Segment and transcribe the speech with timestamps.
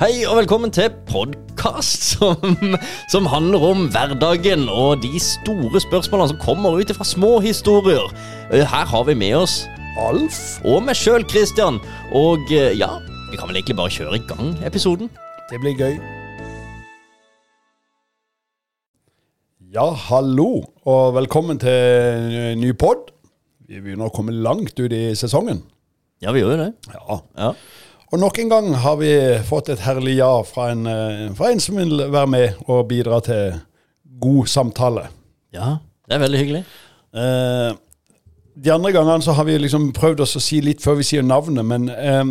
[0.00, 2.54] Hei og velkommen til podkast som,
[3.12, 8.06] som handler om hverdagen og de store spørsmålene som kommer ut fra små historier.
[8.48, 9.58] Eh, Her har vi med oss
[10.00, 11.76] Alf og meg sjøl, Christian.
[12.16, 12.88] Og eh, ja,
[13.28, 15.10] vi kan vel egentlig bare kjøre i gang episoden.
[15.50, 15.98] Det blir gøy.
[19.70, 23.12] Ja, hallo, og velkommen til ny pod.
[23.68, 25.60] Vi begynner å komme langt ut i sesongen.
[26.24, 26.72] Ja, vi gjør jo det.
[26.96, 27.20] Ja.
[27.38, 27.52] Ja.
[28.10, 29.10] Og nok en gang har vi
[29.46, 33.20] fått et herlig ja fra en, eh, fra en som vil være med og bidra
[33.20, 33.60] til
[34.20, 35.08] god samtale.
[35.52, 35.76] ja,
[36.06, 36.64] det er veldig hyggelig.
[37.14, 37.76] Eh,
[38.64, 41.22] de andre gangene så har vi liksom prøvd oss å si litt før vi sier
[41.22, 42.24] navnet, men eh,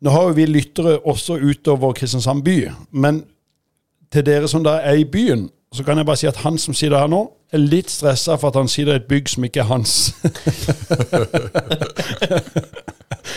[0.00, 2.70] nå har jo vi lyttere også utover Kristiansand by.
[2.90, 3.24] Men
[4.12, 6.74] til dere som da er i byen, så kan jeg bare si at han som
[6.74, 7.22] sitter her nå,
[7.52, 10.14] er litt stressa for at han sitter i et bygg som ikke er hans.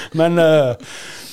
[0.20, 0.76] men, eh,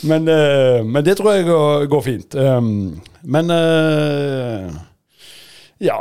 [0.05, 2.35] men, eh, men det tror jeg går, går fint.
[2.35, 4.71] Um, men eh,
[5.79, 5.99] ja.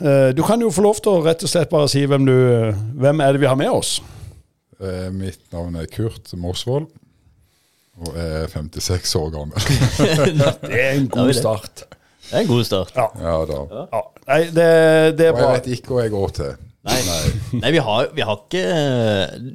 [0.00, 2.34] Eh, Du kan jo få lov til å rett og slett bare si hvem du
[2.98, 4.00] Hvem er det vi har med oss?
[4.82, 6.88] Eh, Mitt navn er Kurt Morsvold,
[8.02, 9.68] og er 56 år gammel.
[10.66, 11.84] Det er en god start.
[11.86, 12.90] Det er en god start.
[12.96, 13.06] Ja.
[13.20, 13.60] Ja da.
[13.92, 14.02] ja.
[14.26, 14.66] Nei, det,
[15.18, 16.52] det er Og jeg vet ikke hva jeg går til.
[16.82, 16.98] Nei,
[17.62, 18.62] Nei vi, har, vi har ikke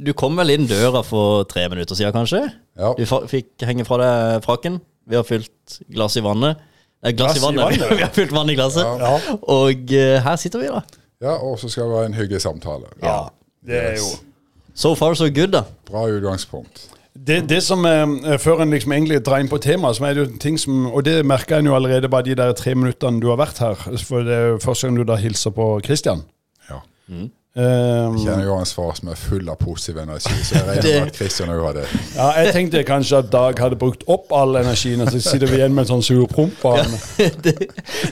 [0.05, 2.45] Du kom vel inn døra for tre minutter siden, kanskje?
[2.77, 2.93] Ja.
[2.97, 4.79] Du fikk henge fra deg frakken.
[5.07, 6.59] Vi har fylt glass i vannet.
[7.03, 7.63] Eh, glass, Glass i i vannet.
[7.81, 7.97] vannet?
[7.99, 8.83] vi har fylt vann i glasset.
[8.85, 9.11] Ja.
[9.17, 9.37] Ja.
[9.53, 10.81] Og uh, her sitter vi, da.
[11.23, 12.91] Ja, og så skal det være en hyggelig samtale.
[13.03, 13.19] ja.
[13.67, 14.07] Det er jo
[14.77, 15.63] So far, so good, da.
[15.89, 16.83] Bra utgangspunkt.
[17.27, 20.21] det, det som er, Før en liksom egentlig drar inn på temaet, så er det
[20.21, 23.27] jo ting som Og det merker en jo allerede bare de der tre minuttene du
[23.31, 23.73] har vært her.
[24.05, 26.21] For det er første gang du da hilser på Christian.
[26.69, 26.79] Ja.
[27.57, 30.99] Eh, Jeg kjenner jo hans far som er full av positiv energi, så jeg regner
[31.01, 31.85] med at Christian òg har det.
[32.15, 35.57] ja, jeg tenkte kanskje at Dag hadde brukt opp all energien, og så sitter vi
[35.57, 36.53] igjen med en sånn sur promp.
[36.63, 36.83] Ja,
[37.47, 37.55] det,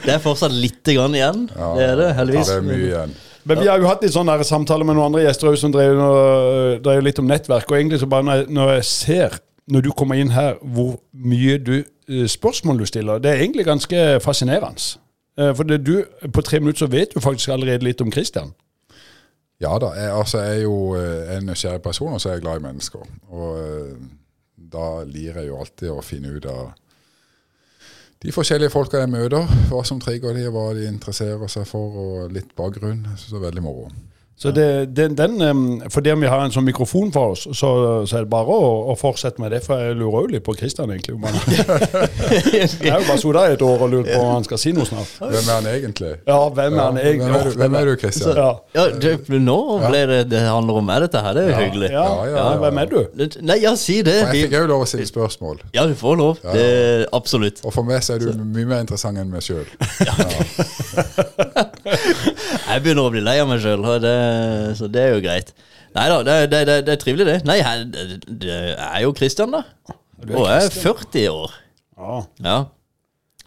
[0.02, 1.46] det er fortsatt lite grann igjen.
[1.54, 2.50] Ja, det er det, heldigvis.
[2.50, 3.14] Det er mye igjen.
[3.46, 6.00] Men vi har jo hatt litt sånne samtaler med noen andre gjester som drev,
[6.82, 7.70] drev litt om nettverk.
[7.70, 9.36] Og egentlig så bare når jeg, når jeg ser,
[9.70, 11.76] når du kommer inn her, hvor mye du,
[12.10, 14.96] eh, spørsmål du stiller, det er egentlig ganske fascinerende.
[15.38, 16.00] Eh, For det du,
[16.34, 18.50] på tre minutter så vet du faktisk allerede litt om Christian.
[19.60, 19.92] Ja da.
[19.96, 22.66] Jeg, altså, jeg er jo eh, en nysgjerrig person, og så er jeg glad i
[22.66, 23.06] mennesker.
[23.32, 23.94] Og eh,
[24.76, 26.74] da lirer jeg jo alltid å finne ut av
[28.24, 32.32] de forskjellige folka jeg møter, hva som trigger de, hva de interesserer seg for, og
[32.34, 33.04] litt bakgrunn.
[33.12, 33.90] Jeg synes det er veldig moro.
[34.36, 35.54] Så det, den, den, eh,
[35.88, 37.68] For det om vi har en sånn mikrofon for oss, så,
[38.04, 39.62] så er det bare å, å fortsette med det.
[39.64, 41.16] For jeg lurer jo litt på Christian, egentlig.
[42.56, 44.70] Jeg har jo bare sittet her et år og lurt på om han skal si
[44.76, 45.08] noe snart.
[45.22, 46.10] Hvem er han egentlig?
[46.28, 47.30] Ja, hvem er han egentlig?
[47.32, 48.36] Hvem er du, hvem er du Christian?
[48.36, 48.50] Ja.
[48.76, 49.14] Ja, det,
[49.46, 51.32] nå ble det det handler om meg, dette her.
[51.36, 51.88] Det er jo hyggelig.
[51.96, 52.42] Ja, Ja, ja, ja, ja.
[52.66, 53.00] Hvem er du?
[53.48, 54.18] Nei, ja, si det.
[54.26, 55.56] Og Jeg fikk òg lov å stille spørsmål.
[55.76, 56.34] ja, du får lov.
[56.44, 56.68] Det,
[57.16, 57.58] absolutt.
[57.64, 59.66] Og for meg så er du mye mer interessant enn meg sjøl.
[62.76, 63.84] Jeg begynner å bli lei av meg sjøl,
[64.76, 65.54] så det er jo greit.
[65.96, 67.36] Nei da, det, det, det, det er trivelig, det.
[67.48, 67.86] Nei, jeg,
[68.28, 69.62] det, er jo Christian, da.
[70.26, 71.54] Og jeg er 40 år.
[71.96, 72.18] Ja.
[72.44, 72.56] Ja.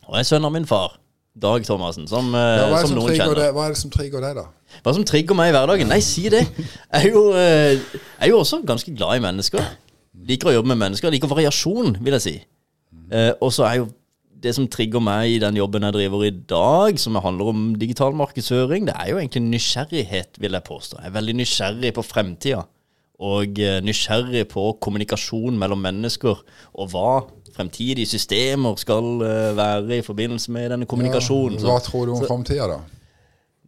[0.07, 0.95] Og jeg er sønn av min far,
[1.39, 3.37] Dag Thomassen, som, eh, Ja, hva, det som som noen kjenner.
[3.37, 4.47] det, hva er det som trigger deg, da?
[4.81, 5.93] Hva som trigger meg i hverdagen?
[5.93, 6.41] Nei, si det.
[6.57, 9.69] Jeg er jo, eh, jeg er jo også ganske glad i mennesker.
[10.29, 11.13] Liker å jobbe med mennesker.
[11.13, 12.35] Liker variasjon, vil jeg si.
[13.13, 13.91] Eh, og så er jeg jo
[14.43, 18.15] det som trigger meg i den jobben jeg driver i dag, som handler om digital
[18.17, 21.01] markedsføring, det er jo egentlig nysgjerrighet, vil jeg påstå.
[21.01, 22.61] Jeg er veldig nysgjerrig på fremtida.
[23.19, 26.39] Og eh, nysgjerrig på kommunikasjon mellom mennesker,
[26.79, 27.09] og hva
[27.55, 31.59] fremtidige systemer skal eh, være i forbindelse med denne kommunikasjonen.
[31.59, 32.79] Ja, hva tror du om framtida, da?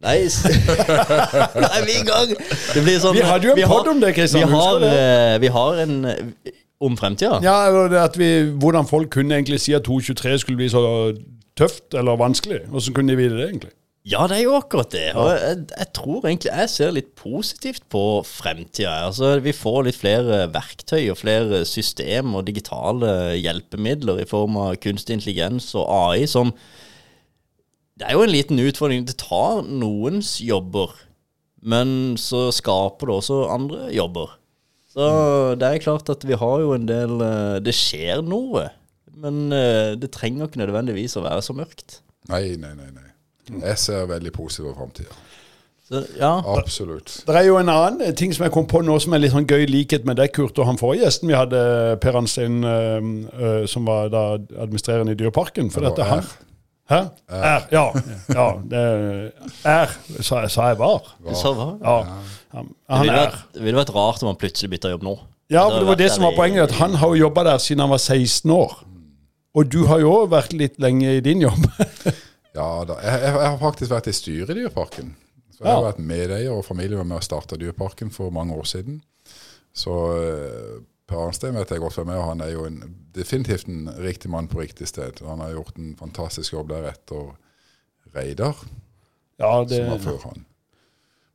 [0.02, 0.16] Nei,
[1.62, 2.32] Nei, vi er i gang!
[2.74, 4.50] Det blir sånn Vi hadde jo en har- om det, Kristian.
[4.50, 5.94] Vi eh, vi har en
[6.82, 7.38] om fremtida.
[7.44, 7.56] Ja,
[8.02, 8.32] at vi,
[8.62, 10.82] Hvordan folk kunne egentlig si at 223 skulle bli så
[11.58, 12.64] tøft eller vanskelig.
[12.68, 13.72] Hvordan kunne de vite det, egentlig?
[14.02, 15.12] Ja, det er jo akkurat det.
[15.14, 18.96] Og jeg, jeg tror egentlig jeg ser litt positivt på fremtida.
[19.06, 24.74] Altså, vi får litt flere verktøy og flere system og digitale hjelpemidler i form av
[24.82, 26.50] kunstig intelligens og AI som
[28.00, 29.06] Det er jo en liten utfordring.
[29.06, 30.96] Det tar noens jobber,
[31.62, 34.32] men så skaper det også andre jobber.
[34.92, 35.08] Så
[35.56, 38.68] det er klart at vi har jo en del eh, Det skjer noe.
[39.22, 42.00] Men eh, det trenger ikke nødvendigvis å være så mørkt.
[42.30, 42.90] Nei, nei, nei.
[42.92, 43.08] nei.
[43.62, 45.20] Jeg ser veldig positivt på framtida.
[46.16, 46.38] Ja.
[46.46, 47.18] Absolutt.
[47.26, 49.48] Det er jo en annen ting som jeg kom på nå som er litt sånn
[49.48, 51.60] gøy likhet med deg, Kurt, og han forrige gjesten vi hadde,
[52.00, 55.68] Per Anstein, øh, øh, som var da administrerende i Dyreparken.
[55.74, 56.32] For dette var han
[56.90, 56.98] Hæ?
[57.28, 57.66] Er.
[57.72, 57.84] Ja.
[58.28, 58.80] ja det
[59.64, 61.12] er, sa, sa jeg var.
[61.22, 61.68] Du sa hva?
[61.80, 62.16] Ja.
[62.52, 65.14] Han, Det ville vært, vil vært rart om han plutselig bytta jobb nå.
[65.52, 66.70] Ja, for det var det som var poenget.
[66.70, 68.74] At han har jo jobba der siden han var 16 år.
[69.54, 71.64] Og du har jo òg vært litt lenge i din jobb.
[72.52, 72.98] Ja da.
[73.00, 75.14] Jeg, jeg, jeg har faktisk vært i styret i Dyreparken.
[75.54, 75.76] Så jeg Ja.
[75.78, 78.98] har vært medeier, og familie var med å starte Dyreparken for mange år siden.
[79.72, 80.74] Så eh,
[81.08, 82.76] Per Arnstein vet jeg godt hvem er, og han er jo en,
[83.16, 85.22] definitivt en riktig mann på riktig sted.
[85.24, 87.30] Han har gjort en fantastisk jobb der etter
[88.12, 88.60] Reidar,
[89.40, 90.44] Ja, som var før han.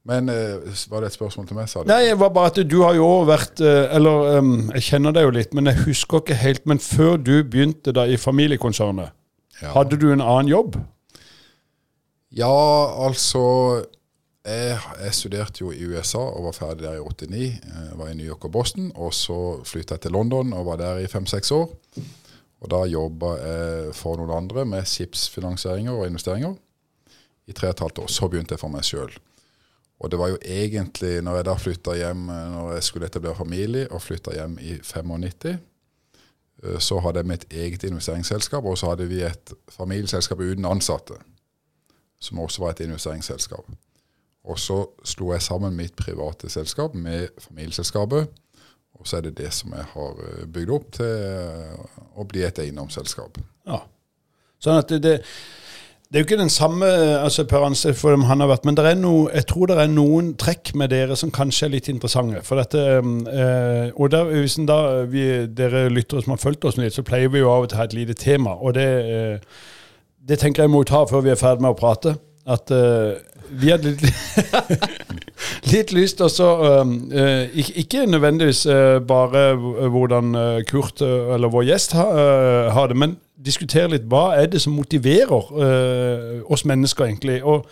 [0.08, 0.56] Men eh,
[0.88, 1.90] var det et spørsmål til meg, sa du?
[1.92, 5.26] Nei, det var bare at du har jo vært eh, Eller em, jeg kjenner deg
[5.28, 6.64] jo litt, men jeg husker ikke helt.
[6.70, 9.12] Men før du begynte da i familiekonsernet,
[9.62, 9.72] Ja.
[9.74, 10.76] hadde du en annen jobb?
[12.32, 12.54] Ja,
[13.08, 13.42] altså
[14.48, 17.42] jeg, jeg studerte jo i USA og var ferdig der i 89.
[17.66, 18.92] Jeg var i New York og Boston.
[18.96, 19.38] Og så
[19.68, 21.68] flytta jeg til London og var der i fem-seks år.
[22.62, 26.56] Og da jobba jeg for noen andre med skipsfinansieringer og investeringer
[27.48, 28.08] i tre og et halvt år.
[28.12, 29.12] Så begynte jeg for meg sjøl.
[30.00, 33.88] Og det var jo egentlig, når jeg da flytta hjem når jeg skulle etablere familie,
[33.92, 35.48] og flytta hjem i 95,
[36.64, 41.18] eh, så hadde jeg mitt eget investeringsselskap, og så hadde vi et familieselskap uten ansatte
[42.20, 43.68] som også var et investeringsselskap.
[44.48, 48.28] Og så slo jeg sammen mitt private selskap med familieselskapet.
[48.98, 52.42] Og så er det det som jeg har eh, bygd opp til eh, å bli
[52.48, 53.38] et eiendomsselskap.
[53.68, 53.84] Ja.
[54.64, 55.18] Sånn at det, det,
[56.08, 56.88] det er jo ikke den samme
[57.20, 60.30] altså Per Anstad for dem han har vært, men noe, jeg tror det er noen
[60.40, 62.40] trekk med dere som kanskje er litt interessante.
[62.48, 66.96] For dette, eh, og der, hvis da, vi, Dere lyttere som har fulgt oss litt,
[66.96, 68.56] så pleier vi jo av og til å ha et lite tema.
[68.56, 69.60] og det, eh,
[70.28, 72.16] det tenker jeg må ta før vi er ferdig med å prate.
[72.48, 73.20] At eh,
[73.52, 74.08] vi hadde litt,
[75.74, 76.50] litt lyst til å så,
[77.12, 82.08] eh, ikke, nødvendigvis eh, bare hvordan eh, Kurt eller vår gjest ha,
[82.76, 87.40] har det, men diskutere litt hva er det som motiverer eh, oss mennesker, egentlig.
[87.44, 87.66] Og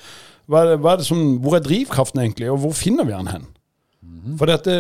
[0.50, 3.16] hva er det, hva er det som, hvor er drivkraften, egentlig, og hvor finner vi
[3.16, 3.46] den hen?
[4.40, 4.80] For dette,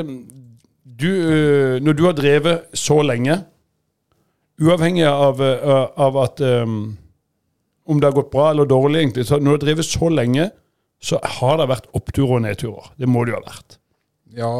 [0.85, 3.39] du, eh, når du har drevet så lenge,
[4.61, 6.65] uavhengig av, eh, av at eh,
[7.85, 10.49] om det har gått bra eller dårlig, egentlig, så når du har drevet så lenge,
[11.03, 12.93] så har det vært oppturer og nedturer.
[12.97, 13.77] Det må det jo ha vært.
[14.35, 14.53] Ja,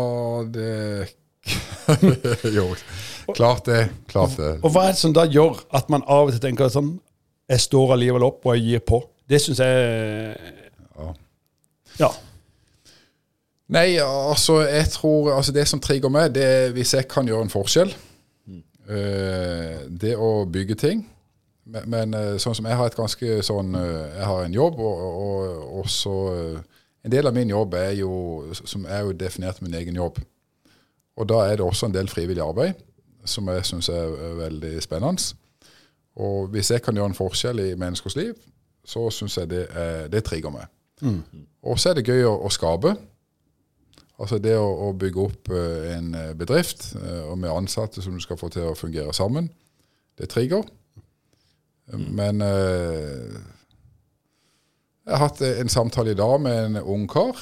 [0.53, 1.13] det
[2.57, 2.68] Jo,
[3.33, 3.89] klart det.
[4.07, 4.51] Klart det.
[4.63, 6.95] Og hva er det som da gjør at man av og til tenker sånn
[7.50, 9.01] Jeg står allikevel opp, og jeg gir på.
[9.30, 10.38] Det syns jeg
[10.95, 11.12] Ja.
[12.00, 12.12] Ja.
[13.68, 17.48] Nei, altså, jeg tror altså Det som trigger meg, det er hvis jeg kan gjøre
[17.48, 17.94] en forskjell.
[18.86, 21.06] Eh, det å bygge ting.
[21.65, 24.77] Men, men eh, sånn som jeg har et ganske sånn eh, Jeg har en jobb,
[24.77, 26.13] og, og, og så
[27.01, 28.12] En del av min jobb er jo
[28.53, 30.19] som er jo definert min egen jobb.
[31.15, 32.73] Og da er det også en del frivillig arbeid
[33.25, 35.33] som jeg syns er veldig spennende.
[36.21, 38.35] Og hvis jeg kan gjøre en forskjell i menneskers liv,
[38.85, 40.67] så syns jeg det, er, det trigger meg.
[41.65, 42.94] Og så er det gøy å, å skape.
[44.21, 48.13] Altså det å, å bygge opp eh, en eh, bedrift eh, og med ansatte som
[48.15, 49.50] du skal få til å fungere sammen,
[50.15, 50.63] det trigger.
[51.91, 53.35] Men eh,
[55.06, 57.41] jeg har hatt en samtale i dag med en ung kar.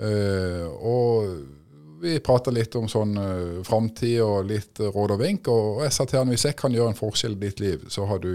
[0.00, 1.61] eh, og
[2.02, 5.48] vi prata litt om sånn uh, framtid og litt uh, råd og vink.
[5.52, 7.88] Og, og jeg sa til han hvis jeg kan gjøre en forskjell i ditt liv,
[7.94, 8.34] så har du,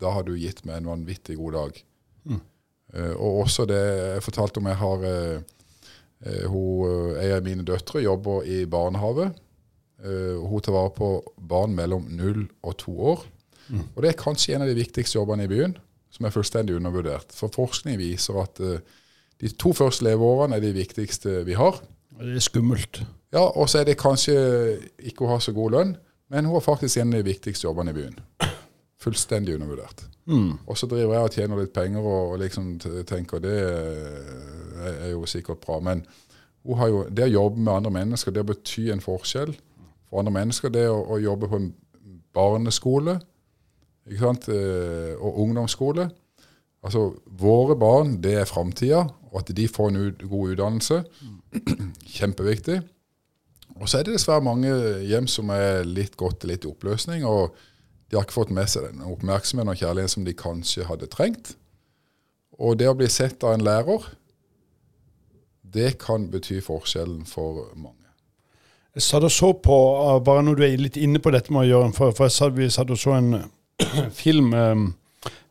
[0.00, 1.84] da har du gitt meg en vanvittig god dag.
[2.94, 5.06] Eh, og også det jeg fortalte om jeg har
[6.48, 9.34] hun, eh, En mine døtre jobber i barnehage.
[10.02, 13.26] Eh, hun tar vare på barn mellom null og to år.
[13.96, 15.76] Og det er kanskje en av de viktigste jobbene i byen,
[16.10, 17.32] som er fullstendig undervurdert.
[17.34, 21.80] For forskning viser at de to første leveårene er de viktigste vi har.
[22.20, 23.02] Det er skummelt.
[23.32, 24.34] Ja, Og så er det kanskje
[24.98, 25.96] ikke å ha så god lønn,
[26.32, 28.18] men hun har faktisk en av de viktigste jobbene i byen.
[29.02, 30.06] Fullstendig undervurdert.
[30.66, 32.72] Og så driver jeg og tjener litt penger og, og liksom
[33.06, 35.78] tenker det er, jo sikkert bra.
[35.80, 36.02] Men
[36.66, 39.54] hun har jo, det å jobbe med andre mennesker, det å bety en forskjell
[40.08, 41.72] for andre mennesker, det å, å jobbe på en
[42.34, 43.20] barneskole
[44.06, 46.10] ikke sant, eh, og ungdomsskole
[46.86, 49.00] Altså, Våre barn, det er framtida,
[49.32, 51.00] og at de får en ut, god utdannelse.
[52.16, 52.80] Kjempeviktig.
[53.76, 54.72] Og så er det dessverre mange
[55.04, 57.56] hjem som er litt gått litt i oppløsning, og
[58.08, 61.56] de har ikke fått med seg den oppmerksomheten og kjærligheten som de kanskje hadde trengt.
[62.56, 64.06] Og det å bli sett av en lærer,
[65.76, 68.06] det kan bety forskjellen for mange.
[68.96, 71.66] Jeg satt og så på, uh, bare når du er litt inne på dette med
[71.66, 73.42] å gjøre en for, for jeg satt, Vi satt og så en
[74.22, 74.86] film um,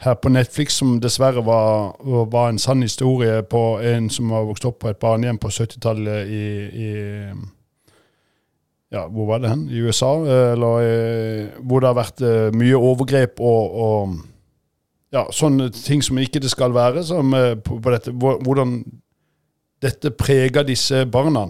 [0.05, 1.95] her på Netflix som dessverre var,
[2.31, 6.27] var en sann historie på en som har vokst opp på et barnehjem på 70-tallet
[6.27, 6.89] i, i
[8.93, 9.65] ja, hvor var det hen?
[9.69, 10.11] I USA?
[10.25, 14.15] eh, Eller eh, hvor det har vært eh, mye overgrep og, og
[15.15, 17.03] ja, sånne ting som ikke det skal være.
[17.07, 17.31] Som,
[17.63, 18.77] på, på dette, hvordan
[19.83, 21.47] dette preger disse barna.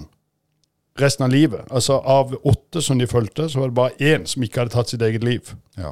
[0.99, 1.65] resten av livet.
[1.71, 4.89] Altså Av åtte som de fulgte, så var det bare én som ikke hadde tatt
[4.89, 5.53] sitt eget liv.
[5.77, 5.91] Ja.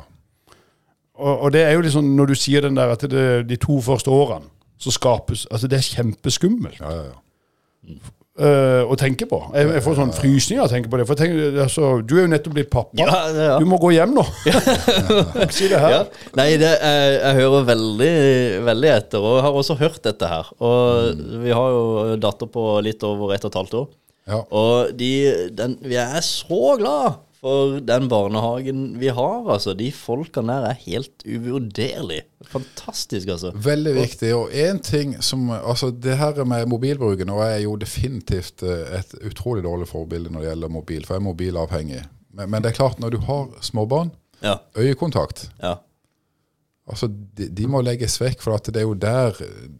[1.20, 3.77] Og, og det er jo liksom, når du sier den der at det, de to
[3.86, 4.50] første årene
[4.82, 7.98] så skapes Altså, det er kjempeskummelt Ja, ja, ja.
[8.41, 9.38] eh, å tenke på.
[9.53, 11.05] Jeg, jeg får sånn frysninger av å tenke på det.
[11.08, 12.98] For tenk, altså, du er jo nettopp blitt pappa.
[12.98, 13.58] Ja, ja.
[13.62, 14.25] Du må gå hjem nå.
[15.55, 15.93] Si det her.
[15.93, 16.29] Ja.
[16.39, 18.13] Nei, det, jeg, jeg hører veldig,
[18.72, 20.50] veldig etter, og jeg har også hørt dette her.
[20.65, 21.84] Og vi har jo
[22.25, 23.91] datter på litt over ett og et halvt år.
[24.34, 24.41] Ja.
[24.55, 25.13] Og de,
[25.53, 29.73] den, vi er så glad for den barnehagen vi har, altså.
[29.75, 32.21] De folkene der er helt uvurderlig.
[32.47, 33.51] Fantastisk, altså.
[33.55, 34.29] Veldig viktig.
[34.35, 39.00] Og én ting som Altså, det her med mobilbruken Og jeg er jo definitivt eh,
[39.00, 42.03] et utrolig dårlig forbilde når det gjelder mobil, for jeg er mobilavhengig.
[42.33, 44.12] Men, men det er klart, når du har småbarn,
[44.43, 44.57] Ja.
[44.75, 45.75] øyekontakt ja.
[46.88, 47.07] Altså,
[47.38, 49.38] de, de må legges vekk, for at det er jo der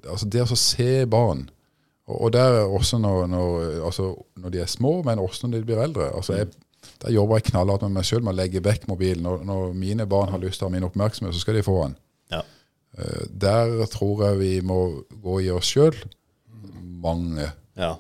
[0.10, 1.50] Altså, det å se barn
[2.08, 3.58] Og, og der er også når, når,
[3.90, 6.10] altså, når de er små, men også når de blir eldre.
[6.16, 6.48] Altså, jeg,
[7.02, 9.24] der jobber jeg knallhardt med meg sjøl med å legge vekk mobilen.
[9.24, 11.78] Når, når mine barn har lyst til å ha min oppmerksomhet, så skal de få
[11.88, 11.96] den.
[12.32, 12.42] ja.
[12.98, 15.96] Eh, Der tror jeg vi må gå i oss sjøl.
[17.04, 17.50] Mange.
[17.76, 17.96] Ja.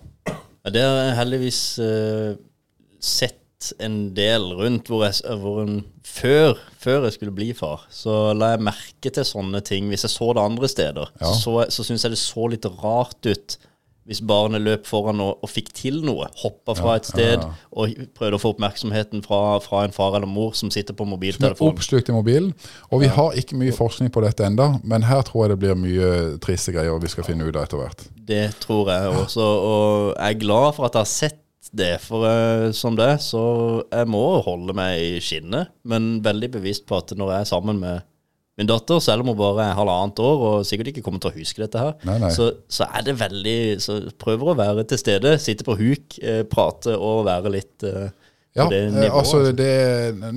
[0.69, 2.35] Det har jeg heldigvis uh,
[3.03, 3.39] sett
[3.83, 8.53] en del rundt hvor jeg, hvor en, før, før jeg skulle bli far, så la
[8.53, 9.87] jeg merke til sånne ting.
[9.91, 11.31] Hvis jeg så det andre steder, Ja.
[11.31, 13.57] så, så, så syns jeg det så litt rart ut
[14.09, 16.27] hvis barnet løp foran og, og fikk til noe.
[16.41, 17.67] Hoppa fra et sted ja, ja.
[17.71, 21.59] og prøvde å få oppmerksomheten fra, fra en far eller mor som sitter på mobiltelefonen.
[21.59, 22.51] Som er oppslukt i mobilen.
[22.91, 25.79] Og vi har ikke mye forskning på dette enda, men her tror jeg det blir
[25.79, 26.11] mye
[26.43, 28.05] triste greier vi skal finne ut av etter hvert.
[28.23, 31.39] Det tror jeg også, og jeg er glad for at jeg har sett
[31.73, 31.93] det.
[32.03, 33.43] For uh, som det, så
[33.87, 37.79] jeg må holde meg i skinnet, men veldig bevisst på at når jeg er sammen
[37.81, 38.03] med
[38.59, 41.37] min datter, selv om hun bare er halvannet år og sikkert ikke kommer til å
[41.39, 42.29] huske dette her, Nei, nei.
[42.35, 46.43] Så, så er det veldig Så prøver å være til stede, sitte på huk, eh,
[46.45, 48.11] prate og være litt eh,
[48.53, 49.15] Ja, det eh, nivået.
[49.17, 49.71] altså det,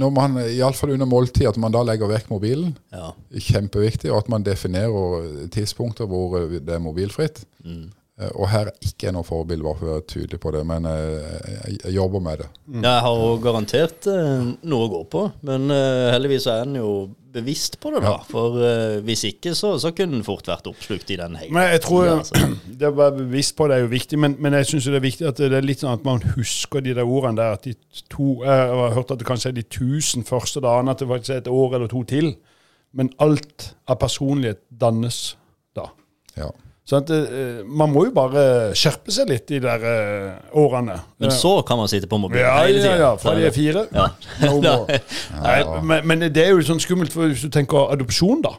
[0.00, 3.10] når man, iallfall under måltid, at man da legger vekk mobilen, ja.
[3.36, 7.42] kjempeviktig, og at man definerer tidspunkter hvor eh, det er mobilfritt.
[7.68, 7.90] Mm.
[8.16, 10.64] Eh, Og her er ikke er noe forbilde, bare for å være tydelig på det,
[10.72, 12.48] men jeg, jobber med det.
[12.80, 14.08] Jeg har jo garantert
[14.64, 15.68] noe å gå på, men
[16.16, 16.90] heldigvis er en jo
[17.36, 18.16] bevisst på det, da.
[18.26, 21.70] For uh, hvis ikke, så, så kunne en fort vært oppslukt i den hele Men
[21.74, 22.42] jeg tror altså.
[22.80, 25.06] det å være bevisst på det er jo viktig, men, men jeg syns det er
[25.06, 27.56] viktig at det er litt sånn at man husker de der ordene der.
[27.56, 27.76] At de
[28.12, 31.34] to Jeg har hørt at det kanskje er de tusen første dagene, at det faktisk
[31.34, 32.34] er et år eller to til.
[32.96, 35.36] Men alt av personlighet dannes
[35.76, 35.90] da.
[36.36, 36.50] Ja.
[36.86, 38.42] Så at, eh, man må jo bare
[38.78, 41.00] skjerpe seg litt de der eh, årene.
[41.18, 43.00] Men så kan man sitte på mobilen ja, hele ja, tida.
[43.00, 43.82] ja, fra de er fire.
[43.90, 44.06] Ja.
[44.44, 45.00] No more.
[45.42, 48.54] Nei, men, men det er jo sånn skummelt for hvis du tenker adopsjon, da.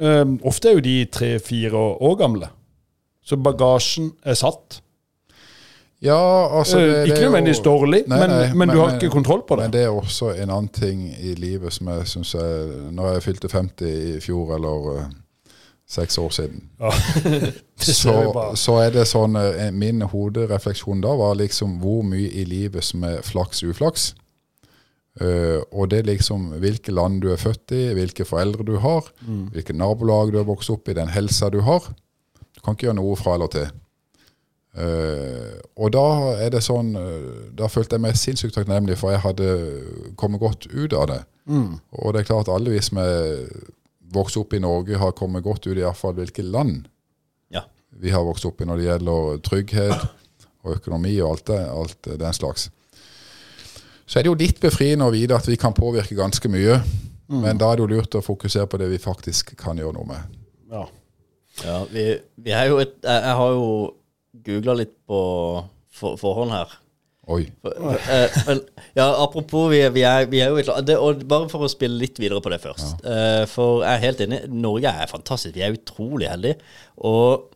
[0.00, 2.52] Um, ofte er jo de tre-fire år gamle.
[3.24, 4.80] Så bagasjen er satt.
[6.00, 6.16] Ja,
[6.58, 9.58] altså det, det ikke nødvendigvis dårlig, Nei, men, nei, men, du har ikke kontroll på
[9.60, 9.66] det.
[9.68, 13.24] Men det er også en annen ting i livet som jeg syns jeg Når jeg
[13.26, 14.88] fylte 50 i fjor, eller
[15.90, 16.90] seks år siden, Ja.
[17.76, 18.14] så,
[18.54, 23.04] så er det sånn eh, Min hoderefleksjon da var liksom hvor mye i livet som
[23.08, 24.12] er flaks-uflaks.
[25.20, 29.08] Uh, og det er liksom hvilke land du er født i, hvilke foreldre du har,
[29.50, 31.88] hvilke nabolag du har vokst opp i, den helsa du har.
[32.38, 33.66] Du kan ikke gjøre noe fra eller til.
[34.70, 36.06] Uh, og da
[36.44, 36.92] er det sånn
[37.58, 39.48] Da følte jeg meg sinnssykt takknemlig, for jeg hadde
[40.14, 41.20] kommet godt ut av det.
[41.98, 43.42] Og det er klart alle vi som er
[44.12, 46.88] vokst opp i Norge, har kommet godt ut i hvert fall hvilke land
[47.52, 47.62] Ja.
[47.90, 50.08] vi har vokst opp i når det gjelder trygghet
[50.64, 52.68] og økonomi og alt, det, alt den slags.
[54.06, 56.80] Så er det jo litt befriende å vite at vi kan påvirke ganske mye.
[57.30, 60.08] Men da er det jo lurt å fokusere på det vi faktisk kan gjøre noe
[60.08, 60.38] med.
[60.72, 60.82] Ja.
[61.62, 62.04] Ja, vi,
[62.40, 63.66] vi er jo et Jeg, jeg har jo
[64.46, 65.20] googla litt på
[65.94, 66.72] for, forhånd her.
[67.30, 67.44] Oi.
[67.64, 68.60] Eh, men
[68.96, 72.00] ja, apropos, vi, er- vi, er, vi er jo et og Bare for å spille
[72.00, 73.04] litt videre på det først.
[73.06, 74.40] Eh, for jeg er helt enig.
[74.50, 75.54] Norge er fantastisk.
[75.54, 76.58] Vi er utrolig heldige.
[77.06, 77.46] Og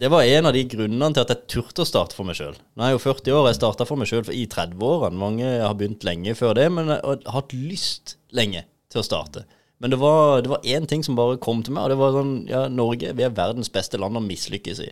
[0.00, 2.54] det var en av de grunnene til at jeg turte å starte for meg sjøl.
[2.74, 5.20] Nå er jeg jo 40 år, jeg starta for meg sjøl i 30-årene.
[5.20, 9.44] Mange har begynt lenge før det, men jeg har hatt lyst lenge til å starte.
[9.80, 12.16] Men det var, det var én ting som bare kom til meg, og det var
[12.16, 14.90] sånn Ja, Norge, vi er verdens beste land å mislykkes i.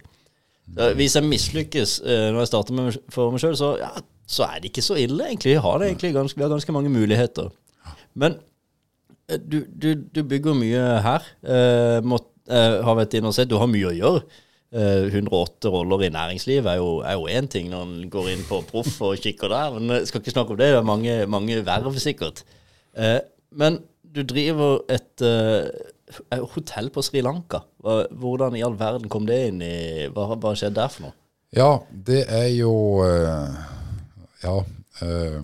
[0.98, 3.88] Hvis jeg mislykkes eh, når jeg starter med, for meg sjøl, så, ja,
[4.28, 5.54] så er det ikke så ille, egentlig.
[5.54, 7.48] Vi har, egentlig ganske, vi har ganske mange muligheter.
[8.18, 8.36] Men
[9.28, 11.30] eh, du, du, du bygger mye her.
[11.42, 12.20] Eh, må,
[12.50, 14.22] eh, har vært inne og sett, du har mye å gjøre.
[14.68, 18.98] Eh, 108 roller i næringslivet er jo, én ting når en går inn på proff
[19.06, 19.78] og kikker der.
[19.78, 20.72] Men jeg skal ikke snakke om det.
[20.74, 22.44] Det er mange, mange verv, sikkert.
[22.92, 23.20] Eh,
[23.56, 25.70] men du driver et eh,
[26.54, 27.60] hotell på Sri Lanka.
[27.82, 31.14] Hvordan i all verden kom det inn i Hva, hva skjedde der for noe?
[31.56, 32.72] Ja, det er jo
[33.04, 33.54] eh,
[34.44, 34.56] Ja.
[35.02, 35.38] eh,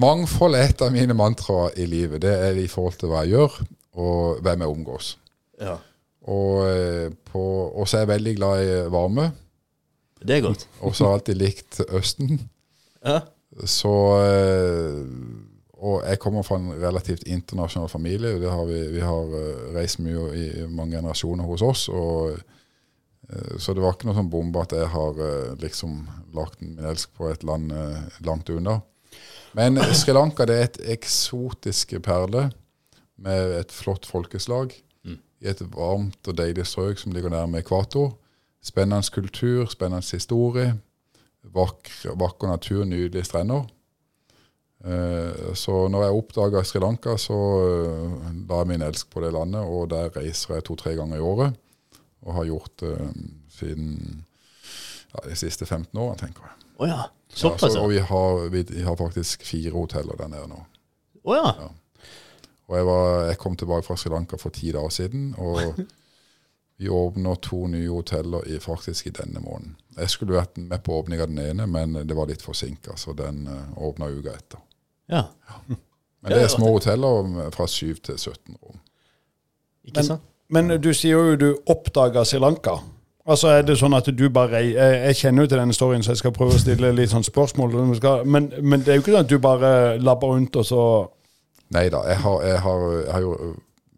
[0.00, 2.22] mangfold er et av mine mantraer i livet.
[2.24, 3.58] Det er i forhold til hva jeg gjør,
[4.00, 5.10] og hvem jeg omgås.
[5.60, 5.76] Ja.
[6.26, 9.30] Og eh, på- så er jeg veldig glad i varme.
[10.26, 10.66] Det er godt.
[10.80, 12.40] Og så har jeg alltid likt Østen.
[13.04, 13.20] Ja.
[13.64, 13.92] Så
[14.26, 15.04] eh,
[15.76, 18.38] Og jeg kommer fra en relativt internasjonal familie.
[18.40, 21.82] Det har vi, vi har eh, reist mye i mange generasjoner hos oss.
[21.92, 22.38] Og,
[23.28, 25.98] eh, så det var ikke noe sånn bombe at jeg har eh, liksom
[26.36, 27.74] lagt min elsk på et land
[28.24, 28.80] langt unna.
[29.56, 32.50] Men Sri Lanka det er et eksotisk perle
[33.20, 34.74] med et flott folkeslag
[35.06, 38.14] i et varmt og deilig strøk som ligger nærme ekvator.
[38.64, 40.74] Spennende kultur, spennende historie.
[41.56, 43.64] Vakker, vakker natur, nydelige strender.
[44.86, 49.32] Eh, Så når jeg oppdaga Sri Lanka, så eh, la jeg min elsk på det
[49.34, 51.56] landet, og der reiser jeg to-tre ganger i året.
[52.26, 52.94] Og har gjort det
[53.56, 54.24] siden
[55.14, 56.70] ja, de siste 15 årene, tenker jeg.
[56.78, 57.02] Oh ja.
[57.36, 60.60] Ja, så, og vi har, vi, har faktisk fire hoteller der nede nå.
[61.26, 61.50] Å ja.
[62.66, 65.80] Og jeg, var, jeg kom tilbake fra Sri Lanka for ti dager siden, og
[66.78, 69.74] vi åpner to nye hoteller i, faktisk i denne måneden.
[69.96, 73.14] Jeg skulle vært med på åpning av den ene, men det var litt forsinka, så
[73.16, 74.62] den uh, åpna uka etter.
[75.12, 75.22] Ja.
[76.22, 78.80] Men det er små hoteller fra 7 til 17 rom.
[79.86, 80.22] Ikke sant?
[80.50, 82.76] Men du sier jo du oppdaga Sri Lanka.
[83.26, 86.14] Altså er det sånn at du bare Jeg, jeg kjenner jo til denne storyen, så
[86.14, 87.74] jeg skal prøve å stille litt sånn spørsmål.
[88.24, 90.82] Men, men det er jo ikke sånn at du bare labber rundt og så
[91.74, 93.54] Nei da, jeg har, jeg har, jeg har jo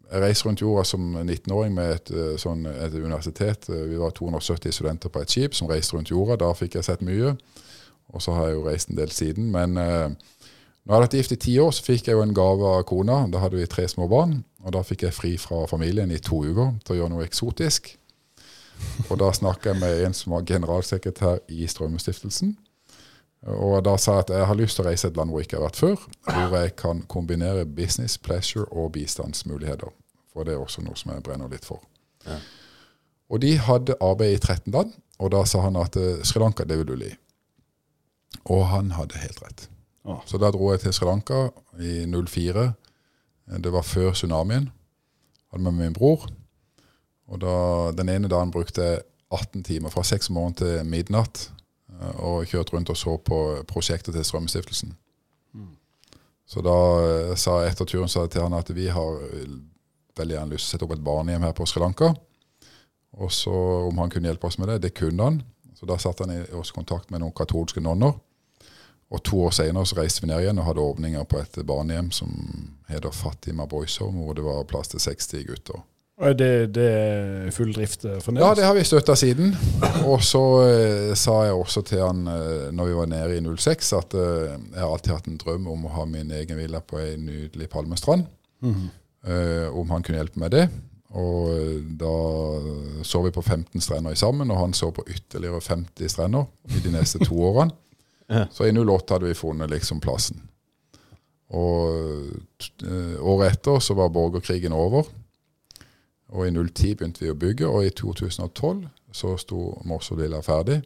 [0.09, 3.67] jeg reist rundt jorda som 19-åring med et, eh, sånn, et universitet.
[3.69, 6.39] Vi var 270 studenter på et skip som reiste rundt jorda.
[6.41, 7.35] Da fikk jeg sett mye.
[8.09, 9.51] Og så har jeg jo reist en del siden.
[9.53, 10.07] Men eh,
[10.89, 12.79] når jeg hadde vært gift i ti år, så fikk jeg jo en gave av
[12.89, 13.19] kona.
[13.29, 14.39] Da hadde vi tre små barn.
[14.65, 17.91] Og da fikk jeg fri fra familien i to uker til å gjøre noe eksotisk.
[19.11, 22.55] Og da snakka jeg med en som var generalsekretær i Strømmestiftelsen.
[23.53, 25.51] Og da sa jeg at jeg har lyst til å reise et land hvor jeg
[25.51, 26.09] ikke har vært før.
[26.25, 29.93] Hvor jeg kan kombinere business, pleasure og bistandsmuligheter.
[30.33, 31.85] For det er også noe som jeg brenner litt for.
[32.25, 32.41] Ja.
[33.29, 36.65] Og de hadde arbeid i 13 land, og da sa han at eh, Sri Lanka,
[36.65, 37.13] det vil du li.
[38.49, 39.69] Og han hadde helt rett.
[40.25, 41.47] Så da dro jeg til Sri Lanka
[41.79, 42.65] i 04.
[43.63, 44.69] Det var før tsunamien.
[45.51, 46.27] Hadde med min bror.
[47.29, 47.55] Og da,
[47.97, 51.51] den ene dagen brukte jeg 18 timer, fra 6 om morgenen til midnatt,
[51.93, 54.95] eh, og kjørte rundt og så på prosjektet til Strømmestiftelsen.
[56.49, 59.51] Så da eh, sa jeg etter turen sa jeg til han at vi har eh,
[60.17, 62.09] veldig gjerne lyst til å sette opp et barnehjem her på Sri Lanka.
[63.19, 63.53] Og så
[63.89, 64.79] om han kunne hjelpe oss med det.
[64.87, 65.39] Det kunne han.
[65.77, 68.17] Så da satte han i kontakt med noen katolske nonner.
[69.09, 72.11] Og to år senere så reiste vi ned igjen og hadde åpninger på et barnehjem
[72.13, 72.29] som
[72.89, 75.79] heter Fatima Boys Home, hvor det var plass til 60 gutter.
[76.19, 79.53] Og det, det er full drift eh, Ja, det har vi støtta siden.
[80.03, 83.93] Og så eh, sa jeg også til han eh, når vi var nede i 06,
[83.95, 86.99] at eh, jeg har alltid hatt en drøm om å ha min egen villa på
[86.99, 88.27] ei nydelig palmestrand.
[89.23, 90.65] eh, om han kunne hjelpe med det.
[91.15, 92.13] Og eh, da
[93.07, 96.45] så vi på 15 strender sammen, og han så på ytterligere 50 strender
[96.75, 97.71] i de neste to årene.
[98.29, 98.45] Ja.
[98.53, 100.43] Så i 08 hadde vi funnet liksom plassen.
[101.49, 102.29] Og
[102.85, 105.07] eh, året etter så var borgerkrigen over.
[106.29, 108.85] Og i 010 begynte vi å bygge, og i 2012
[109.17, 110.83] så sto Morsolilla ferdig.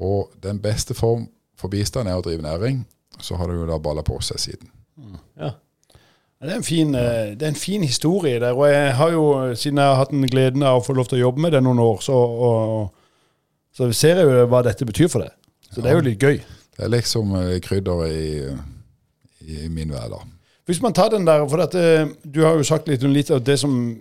[0.00, 1.26] Og den beste form
[1.60, 2.86] for bistand er å drive næring.
[3.20, 4.72] Så har det jo da balla på seg siden.
[5.36, 5.52] Ja.
[6.44, 8.56] Det er, en fin, eh, det er en fin historie der.
[8.56, 9.24] Og jeg har jo,
[9.56, 11.62] siden jeg har hatt den gleden av å få lov til å jobbe med det
[11.64, 12.90] noen år, så, og,
[13.72, 15.32] så ser jeg jo hva dette betyr for deg.
[15.74, 16.38] Så det er jo litt gøy.
[16.76, 18.54] Det er liksom eh, krydderet i,
[19.46, 20.26] i min hverdag.
[20.64, 23.42] Hvis man tar den der, for dette, Du har jo sagt litt om litt av
[23.44, 23.98] det som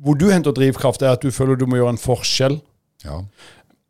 [0.00, 2.58] Hvor du henter drivkraft, er at du føler du må gjøre en forskjell.
[3.04, 3.20] Ja.